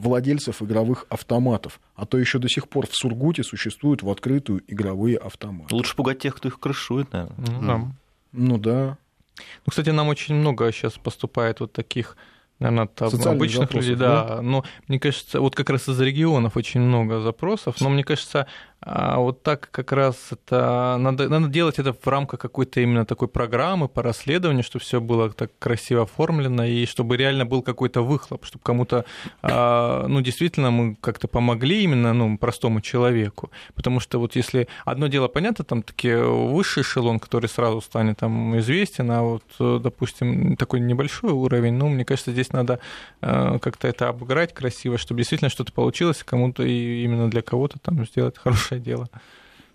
[0.00, 5.16] владельцев игровых автоматов, а то еще до сих пор в Сургуте существуют в открытую игровые
[5.16, 5.74] автоматы.
[5.74, 7.36] Лучше пугать тех, кто их крышует, наверное.
[7.38, 7.92] Ну, да.
[8.32, 8.98] Ну да.
[9.36, 12.16] Ну, кстати, нам очень много сейчас поступает вот таких
[12.58, 14.42] наверное, от Социальных обычных запросов, людей, да.
[14.42, 18.46] Но мне кажется, вот как раз из регионов очень много запросов, но мне кажется,
[18.82, 23.28] а, вот так как раз это надо, надо делать это в рамках какой-то именно такой
[23.28, 28.46] программы по расследованию, чтобы все было так красиво оформлено и чтобы реально был какой-то выхлоп,
[28.46, 29.04] чтобы кому-то,
[29.42, 33.50] а, ну, действительно мы как-то помогли именно, ну, простому человеку.
[33.74, 38.58] Потому что вот если одно дело понятно, там такие высший эшелон, который сразу станет там
[38.60, 42.80] известен, а вот, допустим, такой небольшой уровень, ну, мне кажется, здесь надо
[43.20, 48.06] а, как-то это обыграть красиво, чтобы действительно что-то получилось, кому-то и именно для кого-то там
[48.06, 49.08] сделать хорошее дело.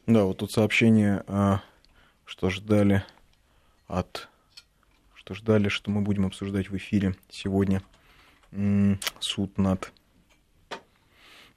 [0.07, 1.61] Да, вот тут сообщение, а,
[2.25, 3.03] что ждали
[3.87, 4.29] от...
[5.13, 7.81] Что ждали, что мы будем обсуждать в эфире сегодня.
[9.19, 9.91] Суд над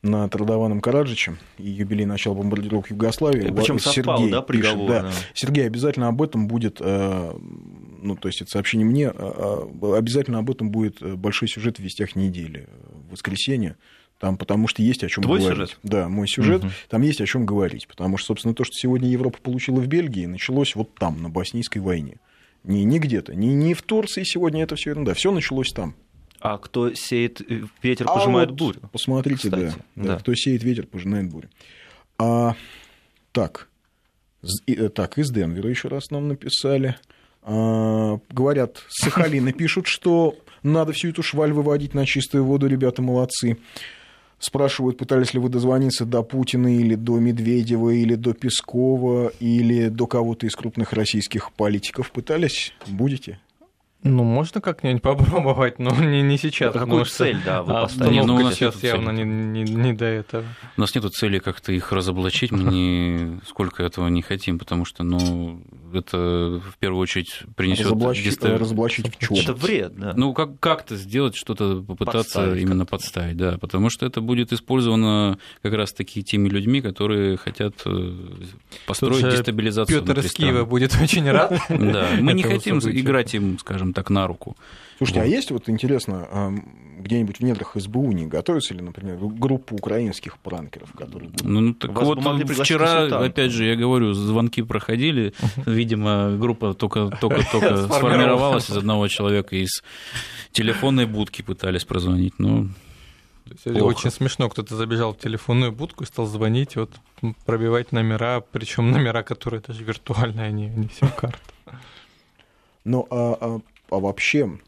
[0.03, 3.53] над Радованом Караджичем и юбилей начала бомбардировок Югославии.
[3.53, 5.03] Причем Ва- совпал, да, приговор, да.
[5.03, 5.12] да.
[5.34, 7.32] Сергей, обязательно об этом будет, э,
[8.01, 11.82] ну, то есть это сообщение мне, э, обязательно об этом будет э, большой сюжет в
[11.82, 13.76] «Вестях недели» э, в воскресенье,
[14.19, 15.59] там, потому что есть о чем Твой говорить.
[15.59, 15.79] сюжет?
[15.83, 16.62] Да, мой сюжет.
[16.64, 16.73] Мгм.
[16.89, 20.27] Там есть о чем говорить, потому что, собственно, то, что сегодня Европа получила в Бельгии,
[20.27, 22.16] началось вот там, на Боснийской войне.
[22.64, 25.95] Не, не где-то, не, не в Турции сегодня это все ерунда, все началось там.
[26.41, 28.81] А кто сеет э, ветер, А пожимает вот бурю.
[28.93, 30.16] Посмотрите, да, Кстати, да, да.
[30.19, 31.49] Кто сеет ветер, пожинает бурю.
[32.19, 32.55] А,
[33.33, 33.69] так,
[34.66, 36.97] и- э, так, из Денвера еще раз нам написали.
[37.43, 43.03] А, говорят, с Сахалина пишут, что надо всю эту шваль выводить на чистую воду, ребята
[43.03, 43.57] молодцы.
[44.39, 50.07] Спрашивают, пытались ли вы дозвониться до Путина или до Медведева, или до Пескова, или до
[50.07, 52.11] кого-то из крупных российских политиков.
[52.12, 52.72] Пытались?
[52.86, 53.41] Будете?
[54.05, 56.72] Ну, можно как-нибудь попробовать, но не, не сейчас.
[56.72, 58.14] Какую потому что цель, да, вы а, поставили?
[58.14, 59.24] Не, ну, у нас сейчас явно цели.
[59.24, 60.45] не, не- не до этого.
[60.76, 65.03] У нас нет цели как-то их разоблачить, мы не, сколько этого не хотим, потому что,
[65.03, 65.61] ну,
[65.95, 69.36] это в первую очередь принесет Разоблачить, разоблачить в чем?
[69.36, 70.12] Это вред, да.
[70.16, 72.91] Ну, как- как-то сделать, что-то попытаться Подставить именно как-то.
[72.97, 78.12] подставить, да, потому что это будет использовано как раз-таки теми людьми, которые хотят э,
[78.86, 81.59] построить Тут же дестабилизацию Петр из Киева будет очень рад.
[81.68, 84.57] Да, мы не хотим играть им, скажем так, на руку.
[84.99, 85.30] Слушайте, а Вот.
[85.30, 86.53] есть вот интересно, а,
[86.99, 91.46] где-нибудь в недрах СБУ не готовится ли, например, группа украинских пранкеров, которые будут...
[91.46, 92.18] Ну, ну, так Вас вот,
[92.59, 95.34] вчера, опять же, я говорю, звонки проходили,
[95.66, 98.68] видимо, группа только, только, только Сформировалась.
[98.68, 99.82] из одного человека, из
[100.51, 102.68] телефонной будки пытались прозвонить, ну,
[103.46, 103.84] есть Плохо.
[103.84, 106.90] Очень смешно, кто-то забежал в телефонную будку и стал звонить, вот
[107.46, 111.38] пробивать номера, причем номера, которые даже виртуальные, они не сим-карты.
[112.84, 114.59] Ну, а, а- а вообще,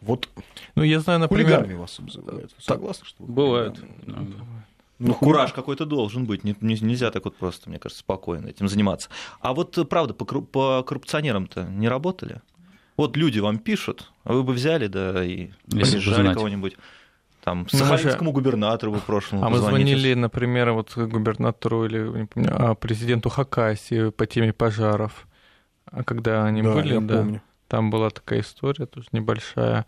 [0.00, 0.28] вот
[0.74, 2.52] Ну, я знаю, например, хулиганами вас обзывают.
[2.56, 3.80] Вы Согласны, что вы бывает.
[4.06, 4.14] да.
[5.00, 6.44] Ну, кураж какой-то должен быть.
[6.44, 9.08] Не- не- Нельзя так вот просто, мне кажется, спокойно этим заниматься.
[9.40, 12.40] А вот э, правда, по, корру- по коррупционерам-то не работали?
[12.96, 16.34] Вот люди вам пишут, а вы бы взяли, да, и знать.
[16.36, 16.76] кого-нибудь.
[17.42, 21.98] Там, Ну, мы же- сахалинскому губернатору вы прошлому А мы звонили, например, вот губернатору или
[22.20, 25.26] не помню, а, президенту Хакасии по теме пожаров.
[25.90, 27.42] А когда они Да, были, я да, помню.
[27.74, 29.84] Там была такая история, тоже небольшая.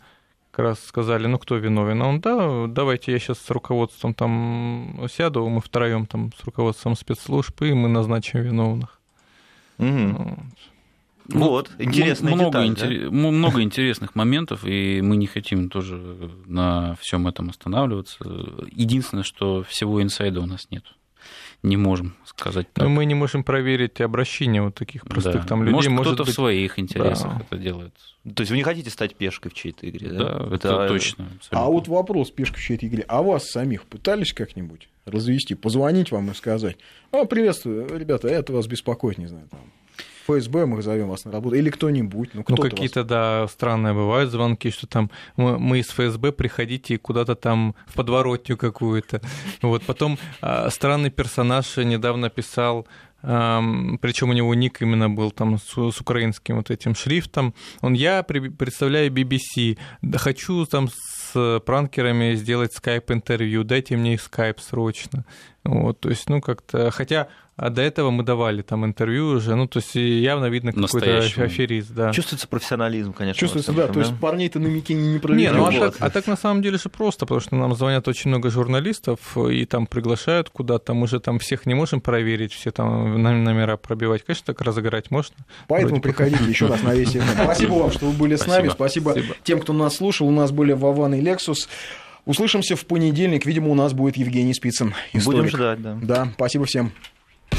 [0.51, 2.01] Как раз сказали, ну кто виновен?
[2.01, 6.97] А он, да, давайте я сейчас с руководством там сяду, мы втроем там с руководством
[6.97, 8.99] спецслужб, и мы назначим виновных.
[9.77, 10.51] Мгм.
[11.29, 11.69] Вот.
[11.69, 13.11] Вот, интересная много, деталь, интере- да?
[13.11, 15.95] много интересных моментов, и мы не хотим тоже
[16.45, 18.17] на всем этом останавливаться.
[18.69, 20.83] Единственное, что всего инсайда у нас нет.
[21.63, 22.89] Не можем сказать Но так.
[22.89, 25.47] мы не можем проверить обращения вот таких простых Да.
[25.47, 25.89] там людей.
[25.89, 26.31] Может, кто-то быть...
[26.31, 27.41] в своих интересах Да.
[27.49, 27.93] это делает.
[28.35, 30.39] То есть вы не хотите стать пешкой в чьей-то игре, да?
[30.39, 31.25] Да, это точно.
[31.25, 31.59] абсолютно.
[31.59, 33.05] А вот вопрос, пешка в чьей-то игре.
[33.07, 36.77] А вас самих пытались как-нибудь развести, позвонить вам и сказать,
[37.11, 39.61] а, приветствую, ребята, это вас беспокоит, не знаю, там,
[40.27, 44.31] ФСБ, мы зовем вас на работу, или кто-нибудь, ну, Ну, кто-то какие-то, да, странные бывают
[44.31, 49.21] звонки, что там мы, мы из ФСБ, приходите куда-то там в подворотню какую-то.
[49.61, 52.85] Вот, потом а, странный персонаж недавно писал,
[53.21, 57.53] причем у него ник именно был там с, с украинским вот этим шрифтом.
[57.81, 59.77] Он, я при- представляю BBC,
[60.15, 65.25] хочу там с пранкерами сделать скайп-интервью, дайте мне их скайп срочно.
[65.67, 69.67] Вот, то есть, ну, как-то, хотя а до этого мы давали там интервью уже, ну,
[69.67, 72.13] то есть явно видно какой-то аферист, да.
[72.13, 73.39] Чувствуется профессионализм, конечно.
[73.39, 75.57] Чувствуется, да, то есть парней-то на Микине не Не, проверяют.
[75.57, 78.29] ну а так, а так на самом деле же просто, потому что нам звонят очень
[78.29, 83.19] много журналистов и там приглашают куда-то, мы же там всех не можем проверить, все там
[83.23, 84.23] номера пробивать.
[84.23, 85.35] Конечно, так разыграть можно.
[85.67, 87.17] Поэтому Вроде приходите еще раз на весь.
[87.43, 88.69] Спасибо вам, что вы были с нами.
[88.69, 89.35] Спасибо Спасибо.
[89.43, 90.27] тем, кто нас слушал.
[90.27, 91.67] У нас были Вован и Лексус.
[92.27, 93.45] Услышимся в понедельник.
[93.45, 94.93] Видимо, у нас будет Евгений Спицын.
[95.13, 95.49] Будем историк.
[95.49, 95.97] ждать, да.
[96.01, 96.91] Да, спасибо всем.